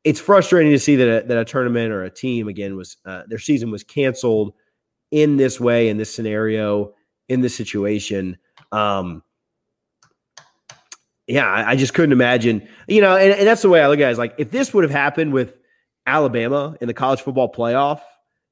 [0.04, 3.24] It's frustrating to see that a, that a tournament or a team, again, was uh,
[3.28, 4.54] their season was canceled
[5.12, 6.94] in this way, in this scenario,
[7.30, 8.38] in this situation.
[8.72, 9.24] Um,
[11.28, 14.00] yeah, I, I just couldn't imagine, you know, and, and that's the way I look
[14.00, 14.12] at it.
[14.12, 15.58] Is like if this would have happened with
[16.06, 18.02] Alabama in the college football playoff,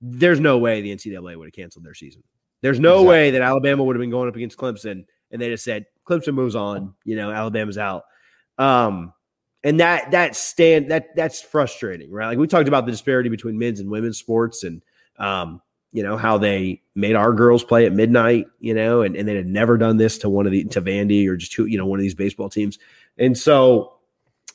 [0.01, 2.23] there's no way the NCAA would have canceled their season.
[2.61, 3.07] There's no exactly.
[3.07, 6.33] way that Alabama would have been going up against Clemson and they just said, Clemson
[6.33, 6.95] moves on.
[7.03, 8.03] You know, Alabama's out.
[8.57, 9.13] Um,
[9.63, 12.27] and that that stand that that's frustrating, right?
[12.27, 14.81] Like we talked about the disparity between men's and women's sports, and
[15.17, 15.61] um,
[15.91, 19.35] you know how they made our girls play at midnight, you know, and, and they
[19.35, 21.85] had never done this to one of the to Vandy or just to you know
[21.85, 22.79] one of these baseball teams,
[23.17, 23.93] and so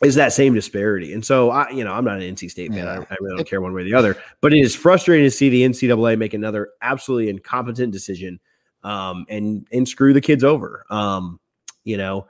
[0.03, 1.13] is that same disparity.
[1.13, 2.85] And so I, you know, I'm not an NC State fan.
[2.85, 2.93] Yeah.
[2.93, 4.17] I, I, really don't care one way or the other.
[4.41, 8.41] But it is frustrating to see the NCAA make another absolutely incompetent decision
[8.85, 10.85] um, and and screw the kids over.
[10.91, 11.41] Um,
[11.85, 12.29] you know,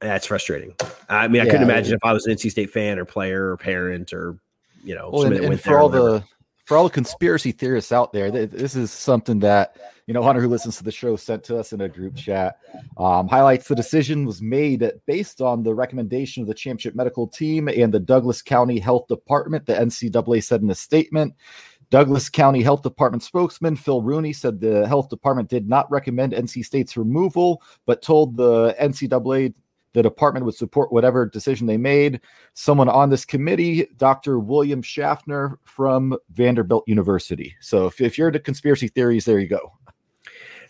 [0.00, 0.74] that's frustrating.
[1.08, 3.50] I mean, I yeah, couldn't imagine if I was an NC State fan or player
[3.50, 4.38] or parent or
[4.82, 6.24] you know, well, and, and for all the
[6.64, 10.48] for all the conspiracy theorists out there, this is something that you know Hunter, who
[10.48, 12.58] listens to the show, sent to us in a group chat.
[12.96, 17.68] Um, highlights the decision was made based on the recommendation of the championship medical team
[17.68, 19.66] and the Douglas County Health Department.
[19.66, 21.34] The NCAA said in a statement.
[21.90, 26.64] Douglas County Health Department spokesman Phil Rooney said the health department did not recommend NC
[26.64, 29.54] State's removal, but told the NCAA
[29.92, 32.20] the department would support whatever decision they made.
[32.54, 34.38] Someone on this committee, Dr.
[34.38, 37.56] William Schaffner from Vanderbilt University.
[37.60, 39.72] So if, if you're into conspiracy theories, there you go.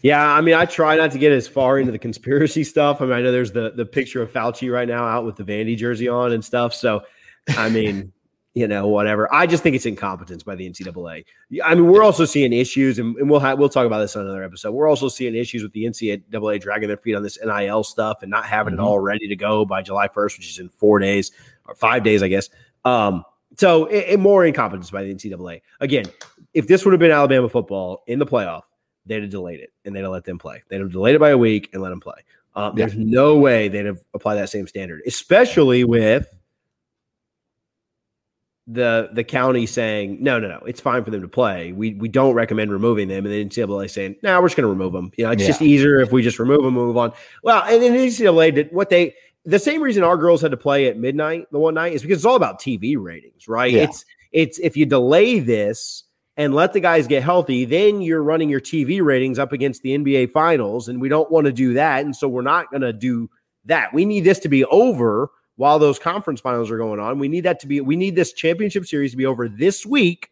[0.02, 3.02] Yeah, I mean, I try not to get as far into the conspiracy stuff.
[3.02, 5.44] I mean, I know there's the the picture of Fauci right now out with the
[5.44, 6.72] Vandy jersey on and stuff.
[6.72, 7.02] So,
[7.50, 8.10] I mean,
[8.54, 9.32] you know, whatever.
[9.32, 11.24] I just think it's incompetence by the NCAA.
[11.64, 14.24] I mean, we're also seeing issues, and, and we'll have, we'll talk about this on
[14.24, 14.72] another episode.
[14.72, 18.30] We're also seeing issues with the NCAA dragging their feet on this NIL stuff and
[18.30, 18.82] not having mm-hmm.
[18.82, 21.30] it all ready to go by July 1st, which is in four days
[21.66, 22.48] or five days, I guess.
[22.84, 23.24] Um,
[23.56, 25.62] so, it, it more incompetence by the NCAA.
[25.78, 26.06] Again,
[26.52, 28.62] if this would have been Alabama football in the playoff,
[29.06, 30.62] they'd have delayed it and they'd have let them play.
[30.68, 32.24] They'd have delayed it by a week and let them play.
[32.56, 32.86] Um, yeah.
[32.86, 36.26] There's no way they'd have applied that same standard, especially with
[38.72, 41.72] the the county saying no, no, no, it's fine for them to play.
[41.72, 44.64] We we don't recommend removing them, and then NCAA saying no, nah, we're just going
[44.64, 45.10] to remove them.
[45.16, 45.48] You know, it's yeah.
[45.48, 47.12] just easier if we just remove them, and move on.
[47.42, 50.86] Well, and then NCAA did what they the same reason our girls had to play
[50.86, 53.72] at midnight the one night is because it's all about TV ratings, right?
[53.72, 53.84] Yeah.
[53.84, 56.04] It's it's if you delay this
[56.36, 59.96] and let the guys get healthy, then you're running your TV ratings up against the
[59.98, 62.92] NBA finals, and we don't want to do that, and so we're not going to
[62.92, 63.28] do
[63.64, 63.92] that.
[63.92, 65.30] We need this to be over
[65.60, 67.18] while those conference finals are going on.
[67.18, 70.30] We need that to be, we need this championship series to be over this week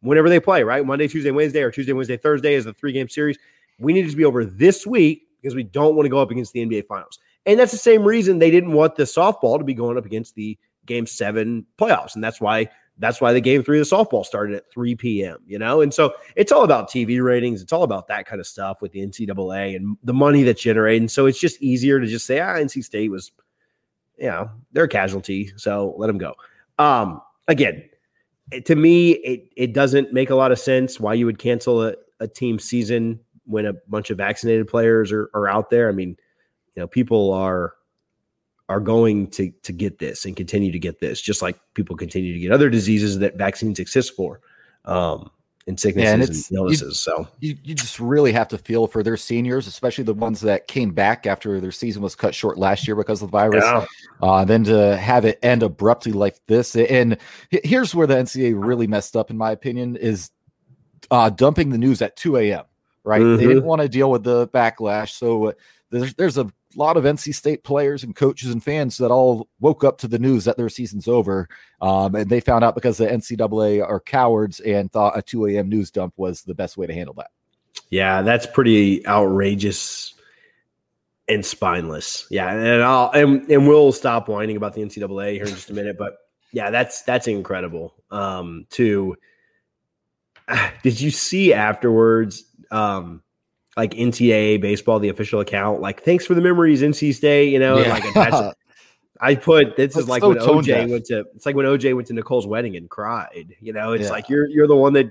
[0.00, 0.82] whenever they play, right?
[0.82, 3.36] Monday, Tuesday, Wednesday, or Tuesday, Wednesday, Thursday is the three game series.
[3.78, 6.30] We need it to be over this week because we don't want to go up
[6.30, 7.18] against the NBA finals.
[7.44, 10.34] And that's the same reason they didn't want the softball to be going up against
[10.36, 12.14] the game seven playoffs.
[12.14, 15.36] And that's why that's why the game three of the softball started at 3 p.m.
[15.46, 17.60] You know, and so it's all about TV ratings.
[17.60, 21.02] It's all about that kind of stuff with the NCAA and the money that's generated.
[21.02, 23.32] And so it's just easier to just say, ah, NC State was
[24.18, 26.34] you know, they're a casualty, so let them go.
[26.78, 27.82] Um, again,
[28.64, 31.94] to me, it it doesn't make a lot of sense why you would cancel a,
[32.20, 35.88] a team season when a bunch of vaccinated players are, are out there.
[35.88, 36.16] I mean,
[36.74, 37.74] you know, people are
[38.68, 42.32] are going to to get this and continue to get this, just like people continue
[42.32, 44.40] to get other diseases that vaccines exist for.
[44.84, 45.30] Um,
[45.66, 46.82] and sicknesses yeah, and, and, illnesses.
[46.82, 50.40] You, so you, you just really have to feel for their seniors, especially the ones
[50.42, 53.64] that came back after their season was cut short last year because of the virus.
[53.64, 53.84] Yeah.
[54.22, 56.76] Uh, then to have it end abruptly like this.
[56.76, 57.18] And
[57.50, 60.30] here's where the NCAA really messed up, in my opinion, is
[61.10, 62.64] uh, dumping the news at 2 a.m.
[63.02, 63.22] Right?
[63.22, 63.36] Mm-hmm.
[63.36, 65.10] They didn't want to deal with the backlash.
[65.10, 65.54] So
[65.90, 69.84] there's there's a lot of NC State players and coaches and fans that all woke
[69.84, 71.48] up to the news that their season's over,
[71.80, 75.68] um, and they found out because the NCAA are cowards and thought a 2 a.m.
[75.68, 77.30] news dump was the best way to handle that.
[77.90, 80.14] Yeah, that's pretty outrageous
[81.28, 82.26] and spineless.
[82.30, 85.74] Yeah, and I'll and, and we'll stop whining about the NCAA here in just a
[85.74, 86.18] minute, but
[86.52, 87.94] yeah, that's that's incredible.
[88.10, 89.16] Um, to
[90.82, 92.44] did you see afterwards?
[92.70, 93.22] Um,
[93.76, 97.52] like NCAA baseball, the official account, like thanks for the memories, NC State.
[97.52, 97.92] You know, yeah.
[98.14, 98.56] like
[99.20, 100.90] I put this That's is like so when OJ deaf.
[100.90, 101.24] went to.
[101.34, 103.54] It's like when OJ went to Nicole's wedding and cried.
[103.60, 104.10] You know, it's yeah.
[104.10, 105.10] like you're you're the one that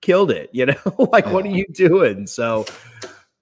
[0.00, 0.50] killed it.
[0.52, 1.32] You know, like yeah.
[1.32, 2.26] what are you doing?
[2.26, 2.66] So,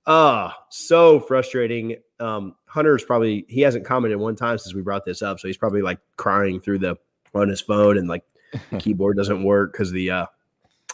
[0.06, 1.96] ah, uh, so frustrating.
[2.20, 5.56] Um, Hunter's probably he hasn't commented one time since we brought this up, so he's
[5.56, 6.96] probably like crying through the
[7.34, 8.24] on his phone and like
[8.70, 10.26] the keyboard doesn't work because the uh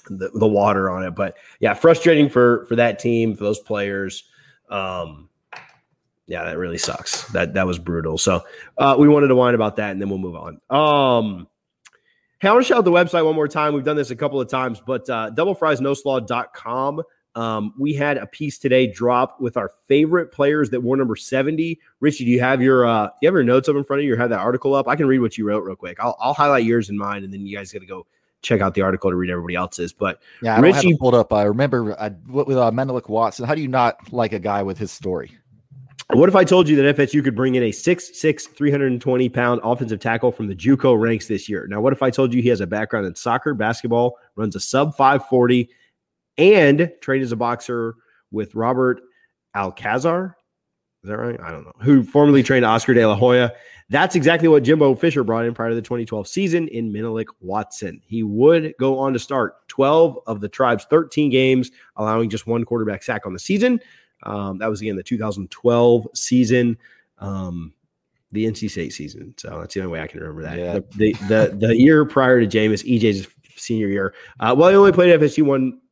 [0.06, 1.12] the, the water on it.
[1.12, 4.24] But yeah, frustrating for for that team, for those players.
[4.68, 5.28] Um,
[6.26, 7.24] yeah, that really sucks.
[7.28, 8.18] That that was brutal.
[8.18, 8.44] So
[8.78, 10.60] uh, we wanted to whine about that, and then we'll move on.
[10.70, 11.48] Um,
[12.40, 13.74] hey, I want to shout out the website one more time.
[13.74, 17.02] We've done this a couple of times, but uh, doublefriesnoslaw.com.
[17.36, 21.80] Um, we had a piece today drop with our favorite players that wore number 70.
[21.98, 24.14] Richie, do you have your uh, you have your notes up in front of you
[24.14, 24.88] or have that article up?
[24.88, 25.98] I can read what you wrote real quick.
[26.00, 28.06] I'll, I'll highlight yours and mine, and then you guys got to go
[28.44, 29.92] check out the article to read everybody else's.
[29.92, 31.32] But yeah, I Richie pulled up.
[31.32, 33.46] I remember I, with uh, Menelik Watson.
[33.46, 35.32] How do you not like a guy with his story?
[36.10, 40.00] What if I told you that FSU could bring in a 6'6, 320 pound offensive
[40.00, 41.66] tackle from the JUCO ranks this year?
[41.66, 44.60] Now, what if I told you he has a background in soccer, basketball, runs a
[44.60, 45.70] sub 540,
[46.36, 47.94] and trained as a boxer
[48.30, 49.00] with Robert
[49.56, 50.36] Alcazar?
[51.04, 51.38] Is that right?
[51.38, 51.72] I don't know.
[51.80, 53.52] Who formerly trained Oscar De La Hoya.
[53.90, 58.00] That's exactly what Jimbo Fisher brought in prior to the 2012 season in Menelik Watson.
[58.06, 62.64] He would go on to start 12 of the tribe's 13 games, allowing just one
[62.64, 63.80] quarterback sack on the season.
[64.22, 66.78] Um, that was again the 2012 season,
[67.18, 67.74] um,
[68.32, 69.34] the NC State season.
[69.36, 70.58] So that's the only way I can remember that.
[70.58, 70.72] Yeah.
[70.72, 74.14] The, the, the the year prior to Jameis EJ's senior year.
[74.40, 75.82] Uh, well, he only played FSU one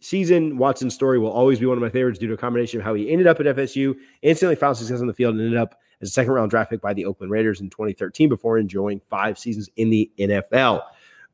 [0.00, 0.58] season.
[0.58, 2.94] Watson's story will always be one of my favorites due to a combination of how
[2.94, 6.08] he ended up at FSU, instantly found success on the field, and ended up as
[6.08, 9.68] a second round draft pick by the Oakland Raiders in 2013 before enjoying five seasons
[9.76, 10.82] in the NFL.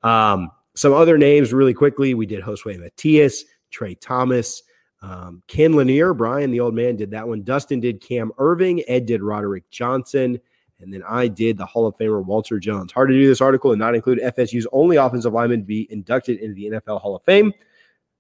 [0.02, 2.14] Um, some other names really quickly.
[2.14, 4.62] We did Josue Matias, Trey Thomas,
[5.02, 7.42] um, Ken Lanier, Brian, the old man, did that one.
[7.42, 10.38] Dustin did Cam Irving, Ed did Roderick Johnson.
[10.80, 12.92] And then I did the Hall of Famer Walter Jones.
[12.92, 16.38] Hard to do this article and not include FSU's only offensive lineman to be inducted
[16.38, 17.52] into the NFL Hall of Fame.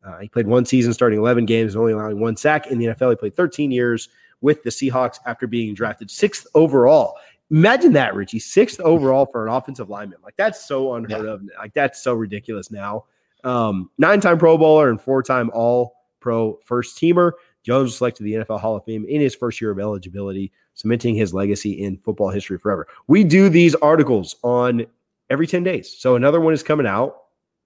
[0.06, 2.86] Uh, he played one season, starting 11 games, and only allowing one sack in the
[2.86, 3.10] NFL.
[3.10, 4.08] He played 13 years
[4.40, 7.16] with the Seahawks after being drafted sixth overall.
[7.50, 10.18] Imagine that, Richie, sixth overall for an offensive lineman.
[10.22, 11.32] Like that's so unheard yeah.
[11.32, 11.42] of.
[11.58, 13.04] Like that's so ridiculous now.
[13.44, 17.32] Um, nine-time Pro Bowler and four-time All Pro first teamer.
[17.62, 20.52] Jones was selected to the NFL Hall of Fame in his first year of eligibility,
[20.74, 22.86] cementing his legacy in football history forever.
[23.08, 24.86] We do these articles on
[25.30, 25.96] every 10 days.
[25.98, 27.16] So another one is coming out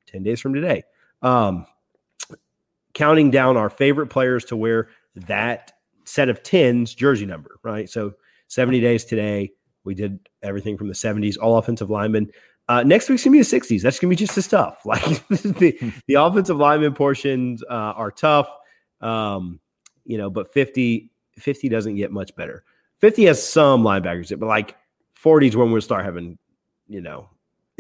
[0.07, 0.85] 10 days from today.
[1.23, 1.67] Um,
[3.01, 5.73] counting down our favorite players to wear that
[6.05, 7.89] set of 10s jersey number, right?
[7.89, 8.13] So
[8.49, 9.53] 70 days today.
[9.85, 12.31] We did everything from the 70s, all offensive linemen.
[12.69, 13.81] Uh, next week's gonna be the 60s.
[13.81, 14.83] That's gonna be just the stuff.
[14.85, 18.51] Like the, the offensive lineman portions uh, are tough,
[19.01, 19.61] um,
[20.05, 22.65] you know, but 50, 50 doesn't get much better.
[22.99, 24.77] 50 has some linebackers, but like
[25.15, 26.37] 40 is when we'll start having,
[26.87, 27.31] you know,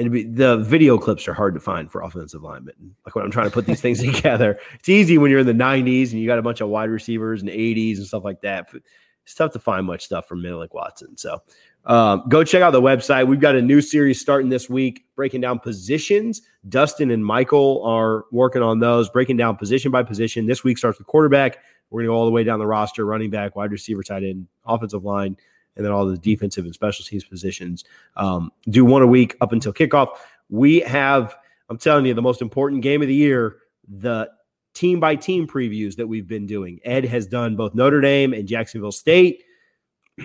[0.08, 2.94] be, the video clips are hard to find for offensive linemen.
[3.04, 5.52] Like when I'm trying to put these things together, it's easy when you're in the
[5.52, 8.68] 90s and you got a bunch of wide receivers and 80s and stuff like that.
[8.72, 8.82] But
[9.24, 11.16] It's tough to find much stuff from Menelik Watson.
[11.16, 11.40] So
[11.86, 13.26] um, go check out the website.
[13.26, 16.42] We've got a new series starting this week, breaking down positions.
[16.68, 20.46] Dustin and Michael are working on those, breaking down position by position.
[20.46, 21.58] This week starts with quarterback.
[21.90, 24.22] We're going to go all the way down the roster, running back, wide receiver, tight
[24.22, 25.36] end, offensive line,
[25.80, 27.84] and then all the defensive and special teams positions.
[28.14, 30.08] Um, do one a week up until kickoff.
[30.50, 31.34] We have,
[31.70, 33.56] I'm telling you, the most important game of the year,
[33.88, 34.28] the
[34.74, 36.80] team by team previews that we've been doing.
[36.84, 39.44] Ed has done both Notre Dame and Jacksonville State.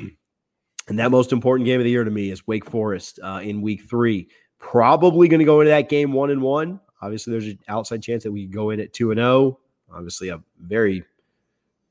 [0.87, 3.63] And that most important game of the year to me is Wake Forest uh, in
[3.63, 4.27] week three.
[4.59, 6.79] Probably going to go into that game one and one.
[7.01, 9.27] Obviously, there's an outside chance that we go in at two and zero.
[9.31, 9.59] Oh.
[9.91, 11.03] Obviously, a very,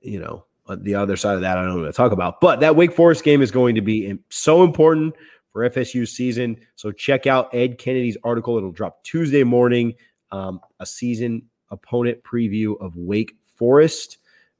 [0.00, 2.40] you know, the other side of that I don't want to talk about.
[2.40, 5.14] But that Wake Forest game is going to be so important
[5.52, 6.58] for FSU's season.
[6.74, 8.56] So check out Ed Kennedy's article.
[8.56, 9.94] It'll drop Tuesday morning.
[10.32, 14.18] Um, a season opponent preview of Wake Forest.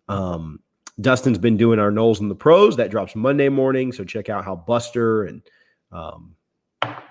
[0.09, 0.61] Um,
[1.01, 2.77] Dustin's been doing our Noles and the Pros.
[2.77, 3.93] That drops Monday morning.
[3.93, 5.43] So check out how Buster and
[5.91, 6.37] um,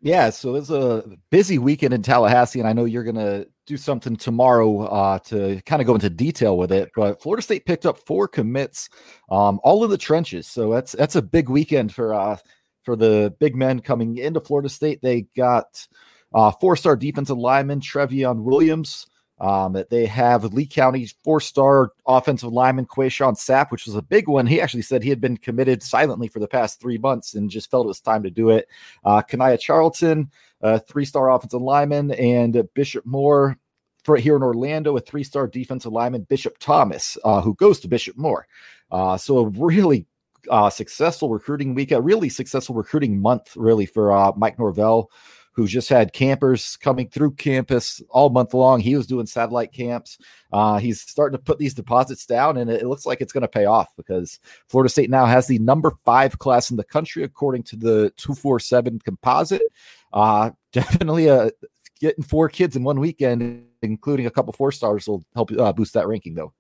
[0.03, 3.77] Yeah, so it's a busy weekend in Tallahassee, and I know you're going to do
[3.77, 6.89] something tomorrow uh, to kind of go into detail with it.
[6.95, 8.89] But Florida State picked up four commits,
[9.29, 10.47] um, all in the trenches.
[10.47, 12.37] So that's that's a big weekend for uh,
[12.83, 15.03] for the big men coming into Florida State.
[15.03, 15.87] They got
[16.33, 19.05] uh, four-star defensive lineman Trevion Williams,
[19.41, 24.47] um, they have Lee County's four-star offensive lineman Qae'Shon Sapp, which was a big one.
[24.47, 27.69] He actually said he had been committed silently for the past three months and just
[27.69, 28.69] felt it was time to do it.
[29.03, 29.21] Uh,
[29.57, 30.31] Charlton,
[30.87, 33.57] three-star offensive lineman, and Bishop Moore
[34.03, 38.17] for here in Orlando, a three-star defensive lineman, Bishop Thomas, uh, who goes to Bishop
[38.17, 38.47] Moore.
[38.91, 40.07] Uh, so a really
[40.49, 45.11] uh, successful recruiting week, a really successful recruiting month, really for uh, Mike Norvell
[45.53, 48.79] who just had campers coming through campus all month long.
[48.79, 50.17] He was doing satellite camps.
[50.51, 53.47] Uh, he's starting to put these deposits down, and it, looks like it's going to
[53.47, 57.63] pay off because Florida State now has the number five class in the country according
[57.63, 59.61] to the 247 composite.
[60.13, 61.49] Uh, definitely a uh,
[61.99, 65.93] getting four kids in one weekend, including a couple four stars, will help uh, boost
[65.93, 66.53] that ranking, though.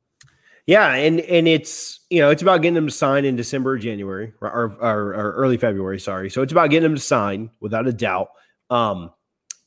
[0.67, 4.33] Yeah, and and it's you know it's about getting them to sign in December, January,
[4.41, 5.99] or, or, or early February.
[5.99, 8.29] Sorry, so it's about getting them to sign without a doubt.
[8.71, 9.11] Um,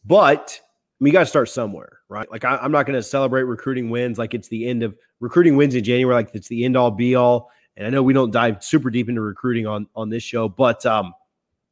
[0.05, 0.61] but
[0.99, 2.29] we got to start somewhere, right?
[2.31, 5.57] Like I, am not going to celebrate recruiting wins like it's the end of recruiting
[5.57, 7.51] wins in January, like it's the end all be all.
[7.77, 10.85] And I know we don't dive super deep into recruiting on on this show, but
[10.87, 11.13] um,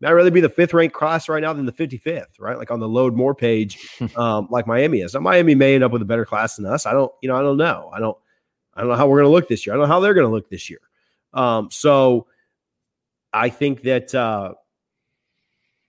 [0.04, 2.58] I'd rather be the fifth ranked class right now than the 55th, right?
[2.58, 3.78] Like on the load more page,
[4.16, 5.14] um, like Miami is.
[5.14, 6.86] Now, Miami may end up with a better class than us.
[6.86, 7.90] I don't, you know, I don't know.
[7.94, 8.16] I don't,
[8.74, 9.74] I don't know how we're going to look this year.
[9.74, 10.80] I don't know how they're going to look this year.
[11.34, 12.26] Um, so
[13.32, 14.54] I think that, uh,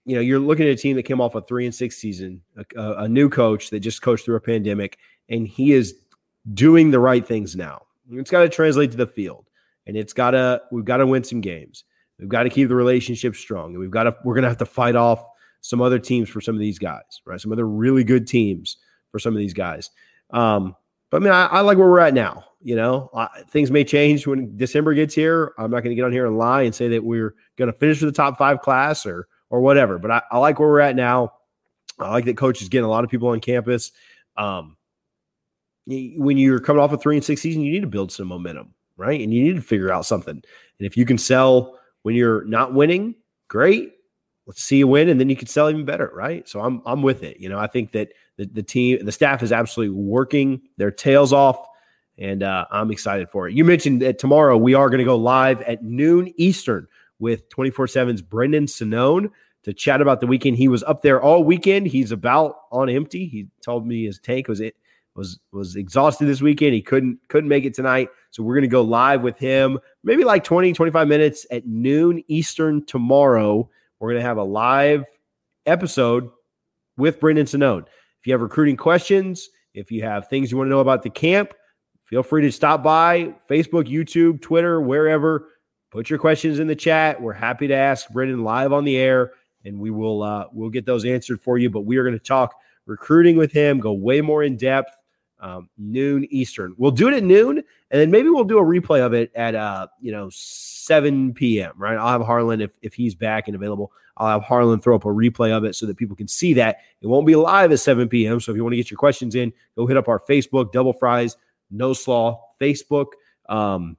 [0.04, 2.42] you know, you're looking at a team that came off a three and six season,
[2.56, 4.98] a, a new coach that just coached through a pandemic,
[5.28, 5.94] and he is
[6.52, 7.82] doing the right things now.
[8.10, 9.48] It's got to translate to the field,
[9.86, 11.84] and it's got to, we've got to win some games.
[12.18, 14.58] We've got to keep the relationship strong, and we've got to, we're going to have
[14.58, 15.26] to fight off
[15.62, 17.40] some other teams for some of these guys, right?
[17.40, 18.76] Some other really good teams
[19.10, 19.90] for some of these guys.
[20.30, 20.76] Um,
[21.10, 22.44] but I mean, I, I, like where we're at now.
[22.60, 25.54] You know, I, things may change when December gets here.
[25.56, 27.78] I'm not going to get on here and lie and say that we're going to
[27.78, 30.00] finish with the top five class or or whatever.
[30.00, 31.34] But I, I, like where we're at now.
[32.00, 33.92] I like that coach is getting a lot of people on campus.
[34.36, 34.76] Um,
[35.86, 38.74] when you're coming off a three and six season, you need to build some momentum,
[38.96, 39.20] right?
[39.20, 40.34] And you need to figure out something.
[40.34, 40.44] And
[40.80, 43.14] if you can sell when you're not winning,
[43.46, 43.92] great.
[44.46, 46.48] Let's see you win, and then you can sell even better, right?
[46.48, 47.38] So I'm I'm with it.
[47.38, 51.32] You know, I think that the, the team, the staff is absolutely working their tails
[51.32, 51.64] off,
[52.18, 53.54] and uh, I'm excited for it.
[53.54, 56.88] You mentioned that tomorrow we are going to go live at noon Eastern
[57.20, 59.30] with 24 7's Brendan Sonnone
[59.64, 60.56] to chat about the weekend.
[60.56, 61.86] He was up there all weekend.
[61.86, 63.26] He's about on empty.
[63.26, 64.76] He told me his tank was it
[65.14, 66.74] was was exhausted this weekend.
[66.74, 68.08] He couldn't couldn't make it tonight.
[68.30, 72.22] So we're going to go live with him maybe like 20 25 minutes at noon
[72.28, 73.68] Eastern tomorrow.
[73.98, 75.04] We're going to have a live
[75.66, 76.30] episode
[76.96, 77.86] with Brendan Sonnone.
[78.20, 81.10] If you have recruiting questions, if you have things you want to know about the
[81.10, 81.54] camp,
[82.04, 85.48] feel free to stop by Facebook, YouTube, Twitter, wherever.
[85.90, 87.20] Put your questions in the chat.
[87.20, 89.32] We're happy to ask Brendan live on the air,
[89.64, 91.70] and we will uh, we'll get those answered for you.
[91.70, 92.54] But we are going to talk
[92.86, 94.96] recruiting with him, go way more in depth
[95.40, 96.74] um, noon Eastern.
[96.78, 99.54] We'll do it at noon, and then maybe we'll do a replay of it at
[99.54, 101.72] uh, you know 7 p.m.
[101.76, 101.96] Right?
[101.96, 103.92] I'll have Harlan if if he's back and available.
[104.16, 106.78] I'll have Harlan throw up a replay of it so that people can see that
[107.00, 108.38] it won't be live at 7 p.m.
[108.38, 110.92] So if you want to get your questions in, go hit up our Facebook, Double
[110.92, 111.36] Fries,
[111.70, 113.06] No Slaw Facebook,
[113.48, 113.96] um,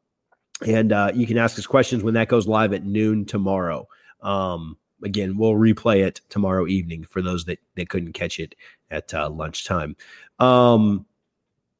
[0.65, 3.87] and uh, you can ask us questions when that goes live at noon tomorrow.
[4.21, 8.55] Um, again, we'll replay it tomorrow evening for those that, that couldn't catch it
[8.91, 9.95] at uh, lunchtime.
[10.39, 11.05] Um,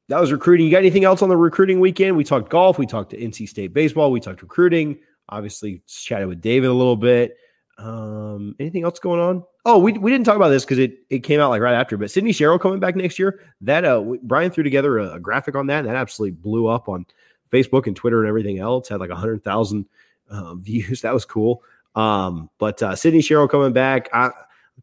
[0.08, 0.66] that was recruiting.
[0.66, 2.16] You got anything else on the recruiting weekend?
[2.16, 2.78] We talked golf.
[2.78, 4.12] We talked to NC State baseball.
[4.12, 4.98] We talked recruiting.
[5.28, 7.36] Obviously, chatted with David a little bit.
[7.78, 9.44] Um, anything else going on?
[9.64, 11.96] Oh, we, we didn't talk about this because it, it came out like right after.
[11.96, 13.40] But Sydney Sherrill coming back next year.
[13.62, 15.80] That uh, Brian threw together a, a graphic on that.
[15.80, 17.04] And that absolutely blew up on
[17.50, 18.88] Facebook and Twitter and everything else.
[18.88, 19.86] Had like a hundred thousand
[20.30, 21.02] uh, views.
[21.02, 21.62] That was cool.
[21.96, 24.08] Um, but uh, Sydney Sherrill coming back.
[24.12, 24.32] I, I'm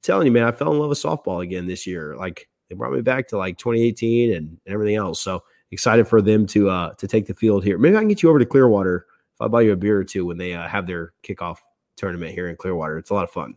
[0.01, 2.16] telling you, man, I fell in love with softball again this year.
[2.18, 5.22] Like they brought me back to like 2018 and, and everything else.
[5.22, 7.78] So excited for them to uh to take the field here.
[7.78, 10.03] Maybe I can get you over to Clearwater if I buy you a beer or
[10.03, 11.57] two when they uh, have their kickoff
[11.95, 12.97] tournament here in Clearwater.
[12.97, 13.55] It's a lot of fun.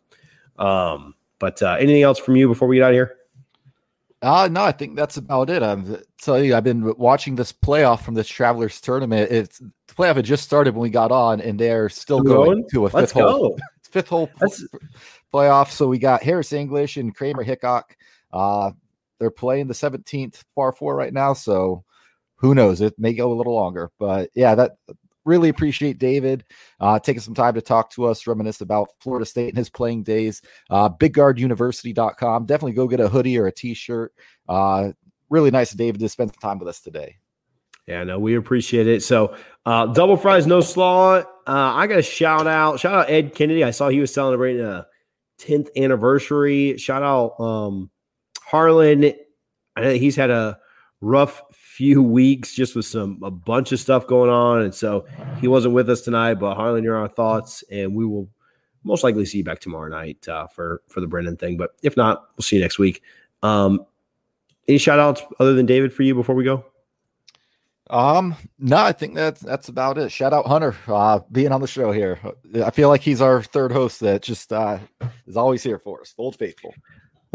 [0.58, 3.15] Um, but uh, anything else from you before we get out of here?
[4.22, 5.62] Uh, no, I think that's about it.
[5.62, 9.30] I'm tell you, I've been watching this playoff from this Travelers tournament.
[9.30, 12.68] It's the playoff had just started when we got on, and they're still going, going,
[12.70, 13.30] to a Let's fifth go.
[13.30, 13.58] hole,
[13.90, 14.30] fifth hole
[15.32, 15.70] playoff.
[15.70, 17.96] So we got Harris English and Kramer Hickok.
[18.32, 18.72] Uh,
[19.18, 21.84] they're playing the 17th par four right now, so
[22.36, 22.80] who knows?
[22.80, 24.72] It may go a little longer, but yeah, that
[25.26, 26.44] really appreciate David
[26.80, 30.04] uh, taking some time to talk to us, reminisce about Florida State and his playing
[30.04, 30.40] days.
[30.70, 32.46] Uh, BigGuardUniversity.com.
[32.46, 34.14] Definitely go get a hoodie or a T-shirt.
[34.48, 34.92] Uh,
[35.28, 37.16] really nice of David to spend some time with us today.
[37.86, 39.02] Yeah, no, we appreciate it.
[39.02, 41.18] So, uh, double fries, no slaw.
[41.18, 42.80] Uh, I got a shout out.
[42.80, 43.62] Shout out Ed Kennedy.
[43.62, 44.86] I saw he was celebrating a
[45.40, 46.76] 10th anniversary.
[46.78, 47.90] Shout out um,
[48.46, 49.12] Harlan,
[49.74, 50.58] I know he's had a
[51.00, 51.42] rough
[51.76, 55.04] few weeks just with some a bunch of stuff going on, and so
[55.40, 56.34] he wasn't with us tonight.
[56.34, 58.28] But Harlan, you're our thoughts, and we will
[58.82, 61.58] most likely see you back tomorrow night uh, for for the Brendan thing.
[61.58, 63.02] But if not, we'll see you next week.
[63.42, 63.84] Um,
[64.66, 66.64] any shout outs other than David for you before we go?
[67.90, 70.10] Um, no, I think that's that's about it.
[70.10, 72.18] Shout out Hunter, uh, being on the show here.
[72.64, 74.78] I feel like he's our third host that just uh,
[75.26, 76.14] is always here for us.
[76.16, 76.74] Old faithful.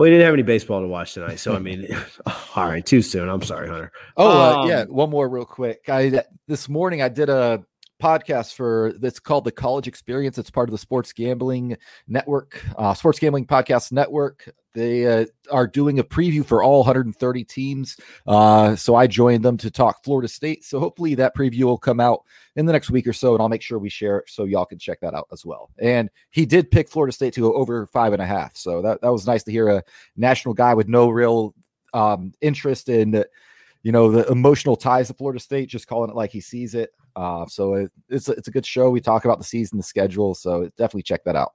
[0.02, 1.88] Well, he didn't have any baseball to watch tonight, so I mean,
[2.56, 3.30] all right, too soon.
[3.30, 3.92] I'm sorry, Hunter.
[4.18, 4.86] Oh, uh, um, uh, yeah.
[4.86, 5.88] One more, real quick.
[5.90, 7.64] I this morning I did a
[8.02, 10.40] podcast for that's called the College Experience.
[10.40, 11.78] It's part of the Sports Gambling
[12.08, 14.52] Network, uh, Sports Gambling Podcast Network.
[14.74, 17.98] They uh, are doing a preview for all 130 teams.
[18.26, 20.64] Uh, so I joined them to talk Florida State.
[20.64, 22.24] So hopefully that preview will come out
[22.56, 24.66] in the next week or so, and I'll make sure we share it so y'all
[24.66, 25.70] can check that out as well.
[25.80, 28.56] And he did pick Florida State to go over five and a half.
[28.56, 29.84] So that, that was nice to hear a
[30.16, 31.54] national guy with no real
[31.94, 33.24] um, interest in
[33.84, 36.92] you know the emotional ties to Florida State, just calling it like he sees it.
[37.16, 38.90] Uh, so it, it's it's a good show.
[38.90, 40.36] We talk about the season, the schedule.
[40.36, 41.54] So definitely check that out.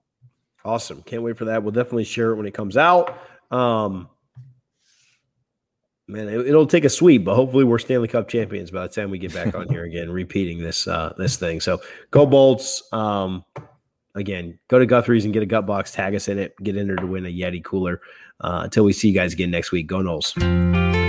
[0.66, 1.00] Awesome.
[1.02, 1.62] Can't wait for that.
[1.62, 3.16] We'll definitely share it when it comes out.
[3.52, 4.08] Um,
[6.08, 9.10] man, it, will take a sweep, but hopefully we're Stanley Cup champions by the time
[9.10, 11.60] we get back on here again, repeating this uh, this thing.
[11.60, 12.82] So go Bolts.
[12.92, 13.44] Um,
[14.16, 16.88] again, go to Guthrie's and get a gut box, tag us in it, get in
[16.88, 18.00] there to win a Yeti cooler.
[18.40, 19.86] Uh, until we see you guys again next week.
[19.86, 21.05] Go Noles.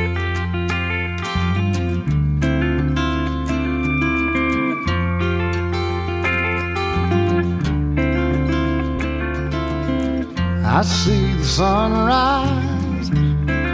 [10.77, 13.09] I see the sunrise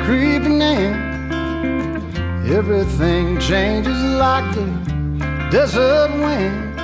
[0.06, 0.94] creeping in.
[2.50, 4.68] Everything changes like the
[5.52, 6.80] desert wind.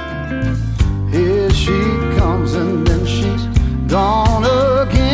[1.09, 1.79] Here she
[2.17, 3.45] comes and then she's
[3.89, 5.08] gone again.